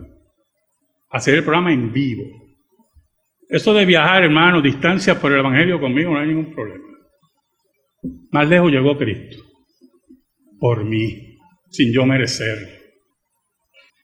hacer 1.11 1.35
el 1.35 1.43
programa 1.43 1.71
en 1.71 1.93
vivo. 1.93 2.23
Eso 3.47 3.73
de 3.73 3.85
viajar, 3.85 4.23
hermano, 4.23 4.61
distancia 4.61 5.19
por 5.21 5.31
el 5.31 5.39
Evangelio 5.39 5.79
conmigo 5.79 6.11
no 6.11 6.19
hay 6.19 6.27
ningún 6.27 6.53
problema. 6.53 6.83
Más 8.31 8.49
lejos 8.49 8.71
llegó 8.71 8.97
Cristo 8.97 9.43
por 10.59 10.83
mí, 10.83 11.37
sin 11.69 11.93
yo 11.93 12.05
merecerlo. 12.05 12.67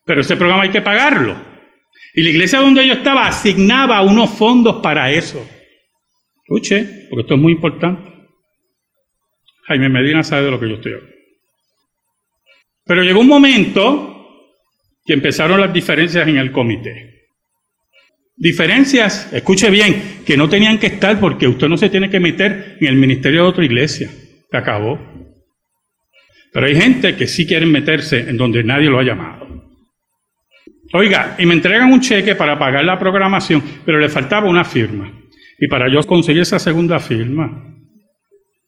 Pero 0.05 0.21
ese 0.21 0.35
programa 0.35 0.63
hay 0.63 0.69
que 0.69 0.81
pagarlo. 0.81 1.35
Y 2.13 2.21
la 2.23 2.29
iglesia 2.29 2.59
donde 2.59 2.85
yo 2.85 2.93
estaba 2.93 3.27
asignaba 3.27 4.01
unos 4.01 4.29
fondos 4.31 4.81
para 4.81 5.11
eso. 5.11 5.43
Escuche, 6.51 7.07
porque 7.09 7.21
esto 7.21 7.35
es 7.35 7.39
muy 7.39 7.53
importante. 7.53 8.11
Jaime 9.67 9.87
Medina 9.87 10.21
sabe 10.21 10.43
de 10.43 10.51
lo 10.51 10.59
que 10.59 10.67
yo 10.67 10.75
estoy 10.75 10.91
hablando. 10.91 11.15
Pero 12.83 13.03
llegó 13.03 13.21
un 13.21 13.27
momento 13.27 14.57
que 15.05 15.13
empezaron 15.13 15.61
las 15.61 15.71
diferencias 15.71 16.27
en 16.27 16.35
el 16.35 16.51
comité. 16.51 17.21
Diferencias, 18.35 19.31
escuche 19.31 19.69
bien, 19.69 20.23
que 20.25 20.35
no 20.35 20.49
tenían 20.49 20.77
que 20.77 20.87
estar 20.87 21.21
porque 21.21 21.47
usted 21.47 21.69
no 21.69 21.77
se 21.77 21.89
tiene 21.89 22.09
que 22.09 22.19
meter 22.19 22.75
en 22.81 22.87
el 22.87 22.95
ministerio 22.97 23.43
de 23.43 23.47
otra 23.47 23.63
iglesia. 23.63 24.09
Se 24.09 24.57
acabó. 24.57 24.99
Pero 26.51 26.65
hay 26.65 26.75
gente 26.75 27.15
que 27.15 27.27
sí 27.27 27.47
quieren 27.47 27.71
meterse 27.71 28.29
en 28.29 28.35
donde 28.35 28.61
nadie 28.61 28.89
lo 28.89 28.99
ha 28.99 29.03
llamado. 29.03 29.47
Oiga, 30.91 31.37
y 31.39 31.45
me 31.45 31.53
entregan 31.53 31.93
un 31.93 32.01
cheque 32.01 32.35
para 32.35 32.59
pagar 32.59 32.83
la 32.83 32.99
programación, 32.99 33.63
pero 33.85 33.99
le 33.99 34.09
faltaba 34.09 34.49
una 34.49 34.65
firma. 34.65 35.20
Y 35.61 35.67
para 35.67 35.87
yo 35.93 36.01
conseguir 36.07 36.41
esa 36.41 36.57
segunda 36.57 36.99
firma, 36.99 37.71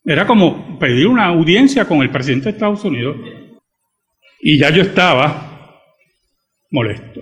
era 0.06 0.28
como 0.28 0.78
pedir 0.78 1.08
una 1.08 1.26
audiencia 1.26 1.86
con 1.86 2.04
el 2.04 2.12
presidente 2.12 2.46
de 2.46 2.52
Estados 2.52 2.86
Unidos. 2.86 3.18
Y 4.40 4.60
ya 4.60 4.70
yo 4.70 4.84
estaba 4.84 5.82
molesto. 6.70 7.20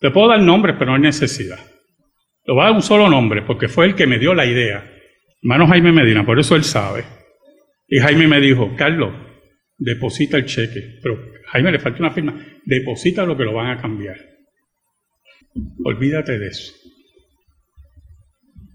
Le 0.00 0.10
puedo 0.10 0.28
dar 0.28 0.40
nombres, 0.40 0.76
pero 0.78 0.90
no 0.90 0.96
hay 0.96 1.02
necesidad. 1.02 1.58
Le 2.46 2.54
voy 2.54 2.62
a 2.62 2.68
dar 2.68 2.72
un 2.72 2.82
solo 2.82 3.10
nombre, 3.10 3.42
porque 3.42 3.68
fue 3.68 3.84
el 3.84 3.94
que 3.94 4.06
me 4.06 4.18
dio 4.18 4.32
la 4.32 4.46
idea. 4.46 4.90
Hermano 5.42 5.66
Jaime 5.66 5.92
Medina, 5.92 6.24
por 6.24 6.40
eso 6.40 6.56
él 6.56 6.64
sabe. 6.64 7.04
Y 7.88 7.98
Jaime 7.98 8.26
me 8.26 8.40
dijo, 8.40 8.74
Carlos, 8.74 9.12
deposita 9.76 10.38
el 10.38 10.46
cheque. 10.46 10.98
Pero 11.02 11.20
Jaime 11.48 11.72
le 11.72 11.78
falta 11.78 11.98
una 11.98 12.10
firma. 12.10 12.42
Deposita 12.64 13.26
lo 13.26 13.36
que 13.36 13.44
lo 13.44 13.52
van 13.52 13.76
a 13.76 13.82
cambiar. 13.82 14.16
Olvídate 15.84 16.38
de 16.38 16.46
eso. 16.46 16.72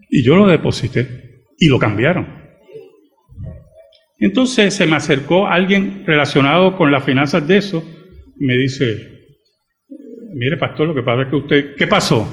Y 0.10 0.24
yo 0.24 0.36
lo 0.36 0.48
deposité 0.48 1.46
y 1.58 1.68
lo 1.68 1.80
cambiaron. 1.80 2.46
Entonces 4.18 4.74
se 4.74 4.86
me 4.88 4.96
acercó 4.96 5.48
alguien 5.48 6.04
relacionado 6.06 6.78
con 6.78 6.92
las 6.92 7.04
finanzas 7.04 7.46
de 7.48 7.58
eso 7.58 7.84
y 8.40 8.46
me 8.46 8.58
dice, 8.58 9.16
mire 10.34 10.58
pastor, 10.58 10.88
lo 10.88 10.96
que 10.96 11.04
pasa 11.04 11.24
es 11.24 11.28
que 11.30 11.36
usted, 11.36 11.76
¿qué 11.76 11.88
pasó? 11.88 12.28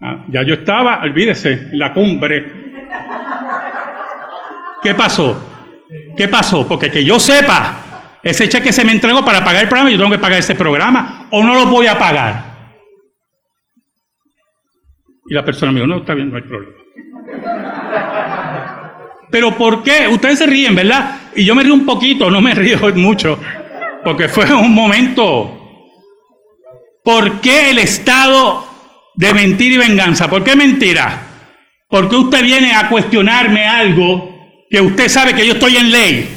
Ah, 0.00 0.26
ya 0.30 0.42
yo 0.42 0.54
estaba, 0.54 1.02
olvídese, 1.02 1.52
en 1.52 1.78
la 1.78 1.92
cumbre. 1.92 2.44
¿Qué 4.82 4.94
pasó? 4.94 5.82
¿Qué 6.16 6.28
pasó? 6.28 6.66
Porque 6.66 6.90
que 6.90 7.04
yo 7.04 7.18
sepa, 7.18 8.18
ese 8.22 8.48
cheque 8.48 8.72
se 8.72 8.84
me 8.84 8.92
entregó 8.92 9.24
para 9.24 9.44
pagar 9.44 9.62
el 9.62 9.68
programa, 9.68 9.90
yo 9.90 9.98
tengo 9.98 10.10
que 10.10 10.18
pagar 10.18 10.38
ese 10.38 10.54
programa 10.54 11.28
o 11.30 11.42
no 11.42 11.54
lo 11.54 11.66
voy 11.66 11.86
a 11.86 11.98
pagar. 11.98 12.45
Y 15.28 15.34
la 15.34 15.44
persona 15.44 15.72
me 15.72 15.80
dijo, 15.80 15.86
no, 15.86 15.98
está 15.98 16.14
bien, 16.14 16.30
no 16.30 16.36
hay 16.36 16.42
problema. 16.42 16.72
Pero 19.30 19.56
¿por 19.56 19.82
qué? 19.82 20.08
Ustedes 20.08 20.38
se 20.38 20.46
ríen, 20.46 20.74
¿verdad? 20.74 21.20
Y 21.34 21.44
yo 21.44 21.54
me 21.54 21.62
río 21.62 21.74
un 21.74 21.84
poquito, 21.84 22.30
no 22.30 22.40
me 22.40 22.54
río 22.54 22.78
mucho, 22.94 23.38
porque 24.04 24.28
fue 24.28 24.52
un 24.54 24.72
momento. 24.72 25.52
¿Por 27.02 27.40
qué 27.40 27.70
el 27.70 27.78
estado 27.78 28.66
de 29.14 29.32
mentir 29.32 29.72
y 29.72 29.78
venganza? 29.78 30.28
¿Por 30.28 30.42
qué 30.42 30.56
mentira? 30.56 31.22
¿Por 31.88 32.08
qué 32.08 32.16
usted 32.16 32.42
viene 32.42 32.72
a 32.72 32.88
cuestionarme 32.88 33.64
algo 33.64 34.34
que 34.68 34.80
usted 34.80 35.08
sabe 35.08 35.34
que 35.34 35.46
yo 35.46 35.52
estoy 35.52 35.76
en 35.76 35.90
ley? 35.90 36.28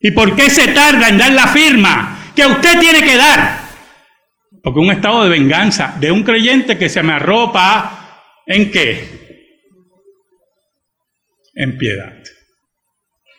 ¿Y 0.00 0.12
por 0.12 0.36
qué 0.36 0.48
se 0.48 0.68
tarda 0.68 1.08
en 1.08 1.18
dar 1.18 1.32
la 1.32 1.48
firma 1.48 2.18
que 2.36 2.46
usted 2.46 2.78
tiene 2.78 3.02
que 3.02 3.16
dar? 3.16 3.57
Porque 4.62 4.80
un 4.80 4.90
estado 4.90 5.24
de 5.24 5.30
venganza 5.30 5.96
de 6.00 6.10
un 6.10 6.22
creyente 6.22 6.76
que 6.76 6.88
se 6.88 7.02
me 7.02 7.12
arropa 7.12 8.42
en 8.46 8.70
qué? 8.70 9.18
En 11.54 11.76
piedad. 11.76 12.14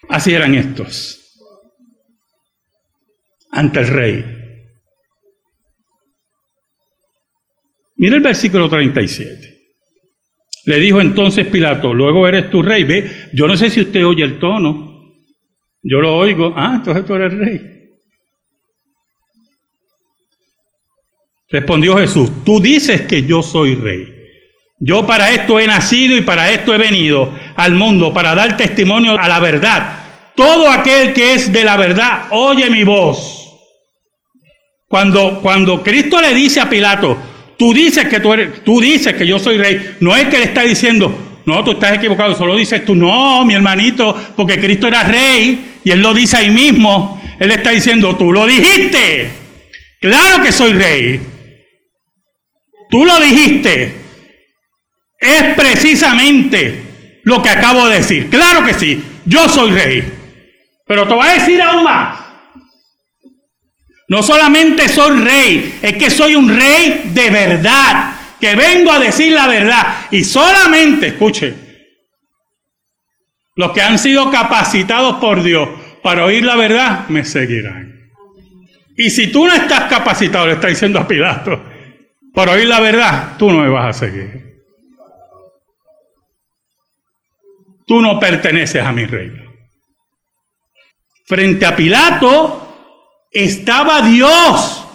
Así 0.09 0.33
eran 0.33 0.55
estos. 0.55 1.15
Ante 3.51 3.79
el 3.79 3.87
rey. 3.87 4.25
Mira 7.97 8.15
el 8.15 8.21
versículo 8.21 8.69
37. 8.69 9.57
Le 10.65 10.79
dijo 10.79 11.01
entonces 11.01 11.47
Pilato, 11.47 11.93
luego 11.93 12.27
eres 12.27 12.49
tu 12.49 12.61
rey. 12.61 12.83
Ve, 12.83 13.29
yo 13.33 13.47
no 13.47 13.57
sé 13.57 13.69
si 13.69 13.81
usted 13.81 14.05
oye 14.05 14.23
el 14.23 14.39
tono. 14.39 14.89
Yo 15.81 15.99
lo 15.99 16.15
oigo. 16.15 16.53
Ah, 16.55 16.75
entonces 16.77 17.05
tú 17.05 17.15
eres 17.15 17.33
rey. 17.33 17.78
Respondió 21.49 21.97
Jesús, 21.97 22.29
tú 22.45 22.59
dices 22.59 23.01
que 23.01 23.23
yo 23.23 23.41
soy 23.41 23.75
rey. 23.75 24.15
Yo 24.79 25.05
para 25.05 25.31
esto 25.31 25.59
he 25.59 25.67
nacido 25.67 26.15
y 26.15 26.21
para 26.21 26.51
esto 26.51 26.73
he 26.73 26.77
venido 26.77 27.33
al 27.55 27.73
mundo, 27.73 28.13
para 28.13 28.35
dar 28.35 28.55
testimonio 28.55 29.19
a 29.19 29.27
la 29.27 29.39
verdad. 29.39 29.99
Todo 30.35 30.69
aquel 30.69 31.13
que 31.13 31.33
es 31.33 31.51
de 31.51 31.63
la 31.63 31.75
verdad, 31.75 32.27
oye 32.31 32.69
mi 32.69 32.83
voz. 32.83 33.35
Cuando, 34.87 35.41
cuando 35.41 35.83
Cristo 35.83 36.21
le 36.21 36.33
dice 36.33 36.61
a 36.61 36.69
Pilato, 36.69 37.17
Tú 37.59 37.73
dices 37.73 38.07
que 38.07 38.21
tú 38.21 38.31
eres, 38.31 38.63
tú 38.63 38.79
dices 38.79 39.13
que 39.15 39.27
yo 39.27 39.37
soy 39.37 39.57
rey. 39.57 39.97
No 39.99 40.15
es 40.15 40.29
que 40.29 40.37
le 40.37 40.45
está 40.45 40.61
diciendo, 40.61 41.13
no, 41.45 41.61
tú 41.61 41.71
estás 41.71 41.97
equivocado, 41.97 42.33
solo 42.33 42.55
dices 42.55 42.85
tú, 42.85 42.95
no, 42.95 43.43
mi 43.43 43.53
hermanito, 43.53 44.15
porque 44.37 44.57
Cristo 44.57 44.87
era 44.87 45.03
rey 45.03 45.79
y 45.83 45.91
él 45.91 46.01
lo 46.01 46.13
dice 46.13 46.37
ahí 46.37 46.51
mismo. 46.51 47.21
Él 47.37 47.51
está 47.51 47.71
diciendo, 47.71 48.15
tú 48.15 48.31
lo 48.31 48.47
dijiste. 48.47 49.29
Claro 49.99 50.41
que 50.41 50.53
soy 50.53 50.71
rey. 50.71 51.19
Tú 52.89 53.05
lo 53.05 53.19
dijiste. 53.19 53.95
Es 55.19 55.55
precisamente 55.55 57.21
lo 57.23 57.41
que 57.41 57.49
acabo 57.49 57.87
de 57.87 57.97
decir. 57.97 58.29
Claro 58.29 58.65
que 58.65 58.73
sí, 58.73 59.03
yo 59.25 59.47
soy 59.49 59.71
rey. 59.71 60.13
Pero 60.87 61.07
te 61.07 61.13
voy 61.13 61.27
a 61.27 61.33
decir 61.33 61.61
aún 61.61 61.83
más. 61.83 62.19
No 64.07 64.23
solamente 64.23 64.89
soy 64.89 65.19
rey, 65.19 65.79
es 65.83 65.93
que 65.93 66.09
soy 66.09 66.33
un 66.33 66.49
rey 66.49 67.11
de 67.13 67.29
verdad, 67.29 68.15
que 68.39 68.55
vengo 68.55 68.91
a 68.91 68.97
decir 68.97 69.33
la 69.33 69.47
verdad. 69.47 70.07
Y 70.09 70.23
solamente, 70.23 71.07
escuche, 71.09 71.53
los 73.55 73.71
que 73.71 73.81
han 73.83 73.99
sido 73.99 74.31
capacitados 74.31 75.17
por 75.17 75.43
Dios 75.43 75.69
para 76.01 76.25
oír 76.25 76.43
la 76.43 76.55
verdad, 76.55 77.07
me 77.09 77.23
seguirán. 77.23 78.09
Y 78.97 79.11
si 79.11 79.27
tú 79.27 79.45
no 79.45 79.53
estás 79.53 79.83
capacitado, 79.83 80.47
le 80.47 80.53
está 80.53 80.69
diciendo 80.69 80.97
a 80.97 81.07
Pilato, 81.07 81.63
por 82.33 82.49
oír 82.49 82.67
la 82.67 82.79
verdad, 82.79 83.37
tú 83.37 83.51
no 83.51 83.59
me 83.59 83.69
vas 83.69 83.95
a 83.95 83.99
seguir. 83.99 84.49
Tú 87.85 88.01
no 88.01 88.19
perteneces 88.19 88.83
a 88.83 88.91
mi 88.91 89.05
reino. 89.05 89.43
Frente 91.25 91.65
a 91.65 91.75
Pilato 91.75 92.69
estaba 93.31 94.01
Dios, 94.01 94.85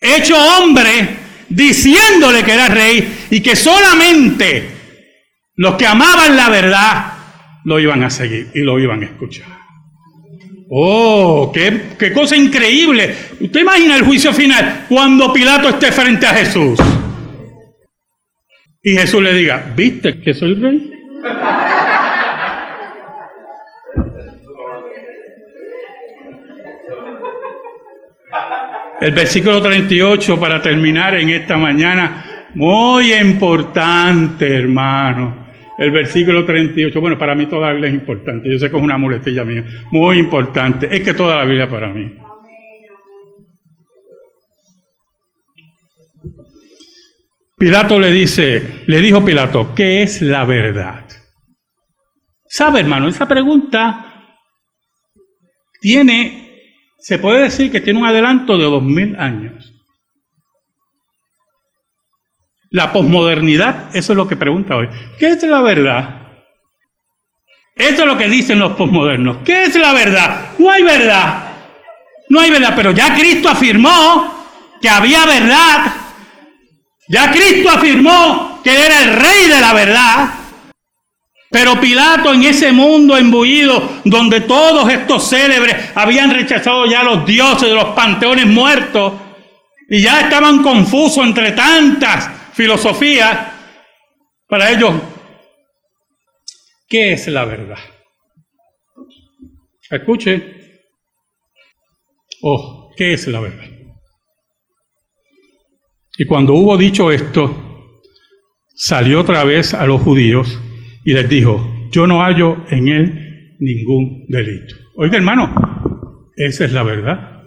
hecho 0.00 0.36
hombre, 0.36 1.18
diciéndole 1.48 2.44
que 2.44 2.52
era 2.52 2.68
rey 2.68 3.26
y 3.30 3.40
que 3.40 3.56
solamente 3.56 4.70
los 5.54 5.74
que 5.76 5.86
amaban 5.86 6.36
la 6.36 6.48
verdad 6.48 7.12
lo 7.64 7.80
iban 7.80 8.02
a 8.04 8.10
seguir 8.10 8.50
y 8.54 8.60
lo 8.60 8.78
iban 8.78 9.02
a 9.02 9.06
escuchar. 9.06 9.65
Oh, 10.68 11.52
qué, 11.54 11.90
qué 11.98 12.12
cosa 12.12 12.36
increíble. 12.36 13.14
Usted 13.40 13.60
imagina 13.60 13.96
el 13.96 14.04
juicio 14.04 14.32
final 14.32 14.86
cuando 14.88 15.32
Pilato 15.32 15.68
esté 15.68 15.92
frente 15.92 16.26
a 16.26 16.34
Jesús. 16.34 16.78
Y 18.82 18.92
Jesús 18.96 19.22
le 19.22 19.32
diga, 19.32 19.72
¿viste 19.76 20.20
que 20.20 20.34
soy 20.34 20.54
rey? 20.54 20.92
El 29.00 29.12
versículo 29.12 29.60
38 29.60 30.40
para 30.40 30.60
terminar 30.62 31.14
en 31.14 31.28
esta 31.30 31.56
mañana, 31.56 32.24
muy 32.54 33.12
importante, 33.12 34.56
hermano. 34.56 35.45
El 35.78 35.90
versículo 35.90 36.44
38, 36.44 37.00
bueno, 37.00 37.18
para 37.18 37.34
mí 37.34 37.46
toda 37.46 37.68
la 37.68 37.72
Biblia 37.72 37.90
es 37.90 37.94
importante. 37.94 38.50
Yo 38.50 38.58
sé 38.58 38.70
que 38.70 38.76
es 38.76 38.82
una 38.82 38.96
muletilla 38.96 39.44
mía, 39.44 39.64
muy 39.90 40.18
importante. 40.18 40.88
Es 40.90 41.02
que 41.02 41.12
toda 41.12 41.36
la 41.36 41.44
Biblia 41.44 41.68
para 41.68 41.92
mí. 41.92 42.16
Pilato 47.58 47.98
le 47.98 48.10
dice, 48.10 48.82
le 48.86 49.00
dijo 49.00 49.24
Pilato, 49.24 49.74
¿qué 49.74 50.02
es 50.02 50.20
la 50.20 50.44
verdad? 50.44 51.06
¿Sabe, 52.46 52.80
hermano? 52.80 53.08
Esa 53.08 53.26
pregunta 53.26 54.06
tiene, 55.80 56.62
se 56.98 57.18
puede 57.18 57.44
decir 57.44 57.70
que 57.70 57.80
tiene 57.80 57.98
un 57.98 58.06
adelanto 58.06 58.56
de 58.58 58.64
dos 58.64 58.82
mil 58.82 59.16
años. 59.16 59.75
La 62.76 62.92
posmodernidad, 62.92 63.96
eso 63.96 64.12
es 64.12 64.16
lo 64.18 64.28
que 64.28 64.36
pregunta 64.36 64.76
hoy. 64.76 64.86
¿Qué 65.18 65.28
es 65.28 65.42
la 65.44 65.62
verdad? 65.62 66.10
Eso 67.74 68.02
es 68.02 68.06
lo 68.06 68.18
que 68.18 68.28
dicen 68.28 68.58
los 68.58 68.72
posmodernos. 68.72 69.38
¿Qué 69.46 69.62
es 69.62 69.74
la 69.76 69.94
verdad? 69.94 70.50
No 70.58 70.70
hay 70.70 70.82
verdad. 70.82 71.54
No 72.28 72.38
hay 72.38 72.50
verdad, 72.50 72.74
pero 72.76 72.90
ya 72.90 73.14
Cristo 73.14 73.48
afirmó 73.48 74.44
que 74.82 74.90
había 74.90 75.24
verdad. 75.24 75.90
Ya 77.08 77.32
Cristo 77.32 77.70
afirmó 77.70 78.60
que 78.62 78.78
era 78.78 79.04
el 79.04 79.20
rey 79.20 79.48
de 79.48 79.58
la 79.58 79.72
verdad. 79.72 80.28
Pero 81.50 81.80
Pilato 81.80 82.34
en 82.34 82.42
ese 82.42 82.72
mundo 82.72 83.16
embullido 83.16 84.00
donde 84.04 84.42
todos 84.42 84.92
estos 84.92 85.30
célebres 85.30 85.92
habían 85.94 86.30
rechazado 86.30 86.84
ya 86.84 87.02
los 87.02 87.24
dioses 87.24 87.70
de 87.70 87.74
los 87.74 87.94
panteones 87.94 88.44
muertos 88.44 89.14
y 89.88 90.02
ya 90.02 90.20
estaban 90.20 90.62
confusos 90.62 91.24
entre 91.24 91.52
tantas 91.52 92.35
filosofías, 92.56 93.52
para 94.48 94.70
ellos, 94.70 94.94
¿qué 96.88 97.12
es 97.12 97.28
la 97.28 97.44
verdad? 97.44 97.78
Escuche. 99.90 100.54
Oh, 102.40 102.90
¿qué 102.96 103.12
es 103.12 103.28
la 103.28 103.40
verdad? 103.40 103.66
Y 106.16 106.24
cuando 106.24 106.54
hubo 106.54 106.78
dicho 106.78 107.12
esto, 107.12 107.92
salió 108.74 109.20
otra 109.20 109.44
vez 109.44 109.74
a 109.74 109.84
los 109.86 110.00
judíos 110.00 110.58
y 111.04 111.12
les 111.12 111.28
dijo, 111.28 111.60
yo 111.90 112.06
no 112.06 112.22
hallo 112.22 112.64
en 112.70 112.88
él 112.88 113.56
ningún 113.58 114.24
delito. 114.28 114.76
Oiga 114.96 115.18
hermano, 115.18 116.30
esa 116.36 116.64
es 116.64 116.72
la 116.72 116.82
verdad. 116.82 117.42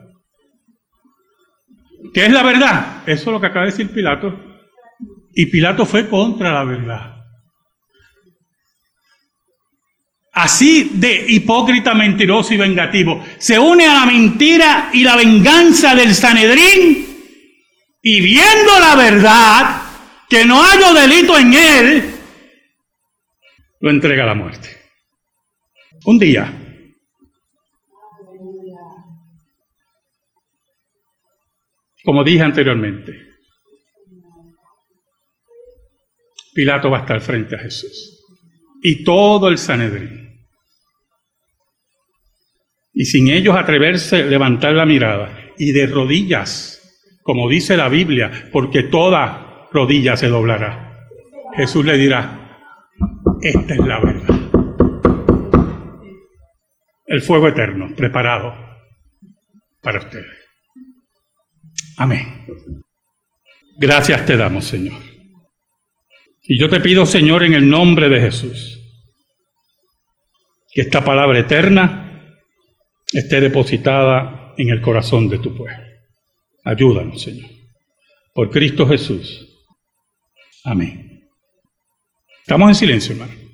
¿Qué 2.14 2.28
es 2.28 2.32
la 2.32 2.44
verdad? 2.44 3.04
Eso 3.08 3.24
es 3.24 3.34
lo 3.34 3.42
que 3.42 3.48
acaba 3.48 3.66
de 3.66 3.72
decir 3.72 3.90
Pilato. 3.92 4.49
Y 5.40 5.46
Pilato 5.46 5.86
fue 5.86 6.10
contra 6.10 6.52
la 6.52 6.66
verdad. 6.66 7.16
Así 10.34 10.92
de 10.96 11.28
hipócrita, 11.30 11.94
mentiroso 11.94 12.54
y 12.54 12.58
vengativo. 12.58 13.24
Se 13.38 13.58
une 13.58 13.88
a 13.88 13.94
la 13.94 14.06
mentira 14.06 14.90
y 14.92 15.02
la 15.02 15.16
venganza 15.16 15.96
del 15.96 16.14
Sanedrín 16.14 17.08
y 18.02 18.20
viendo 18.20 18.80
la 18.82 18.96
verdad, 18.98 19.82
que 20.30 20.44
no 20.44 20.62
haya 20.62 20.92
delito 20.92 21.38
en 21.38 21.54
él, 21.54 22.16
lo 23.80 23.90
entrega 23.92 24.24
a 24.24 24.28
la 24.28 24.36
muerte. 24.36 24.68
Un 26.04 26.20
día, 26.20 26.54
como 32.04 32.26
dije 32.26 32.44
anteriormente, 32.44 33.29
Pilato 36.60 36.90
va 36.90 36.98
a 36.98 37.02
estar 37.04 37.22
frente 37.22 37.56
a 37.56 37.60
Jesús. 37.60 38.20
Y 38.82 39.06
todo 39.06 39.48
el 39.48 39.58
Sanedrín. 39.58 40.42
Y 42.92 43.06
sin 43.06 43.30
ellos 43.30 43.56
atreverse 43.56 44.24
a 44.24 44.26
levantar 44.26 44.74
la 44.74 44.86
mirada. 44.86 45.54
Y 45.58 45.72
de 45.72 45.88
rodillas, 45.88 47.16
como 47.24 47.48
dice 47.48 47.78
la 47.78 47.88
Biblia, 47.88 48.50
porque 48.52 48.84
toda 48.84 49.70
rodilla 49.72 50.18
se 50.18 50.28
doblará. 50.28 51.08
Jesús 51.56 51.86
le 51.86 51.98
dirá, 51.98 52.60
esta 53.42 53.74
es 53.74 53.80
la 53.80 54.02
verdad. 54.02 54.40
El 57.06 57.22
fuego 57.22 57.48
eterno 57.48 57.96
preparado 57.96 58.54
para 59.82 60.00
ustedes. 60.00 60.46
Amén. 61.96 62.46
Gracias 63.78 64.26
te 64.26 64.36
damos, 64.36 64.66
Señor. 64.66 65.09
Y 66.52 66.60
yo 66.60 66.68
te 66.68 66.80
pido, 66.80 67.06
Señor, 67.06 67.44
en 67.44 67.54
el 67.54 67.70
nombre 67.70 68.10
de 68.10 68.22
Jesús, 68.22 68.82
que 70.74 70.82
esta 70.82 71.06
palabra 71.06 71.38
eterna 71.38 72.36
esté 73.14 73.40
depositada 73.40 74.56
en 74.58 74.70
el 74.70 74.82
corazón 74.82 75.30
de 75.30 75.38
tu 75.38 75.56
pueblo. 75.56 75.86
Ayúdanos, 76.66 77.22
Señor. 77.22 77.52
Por 78.34 78.50
Cristo 78.50 78.88
Jesús. 78.88 79.48
Amén. 80.64 81.30
Estamos 82.42 82.70
en 82.70 82.76
silencio, 82.76 83.14
hermano. 83.14 83.49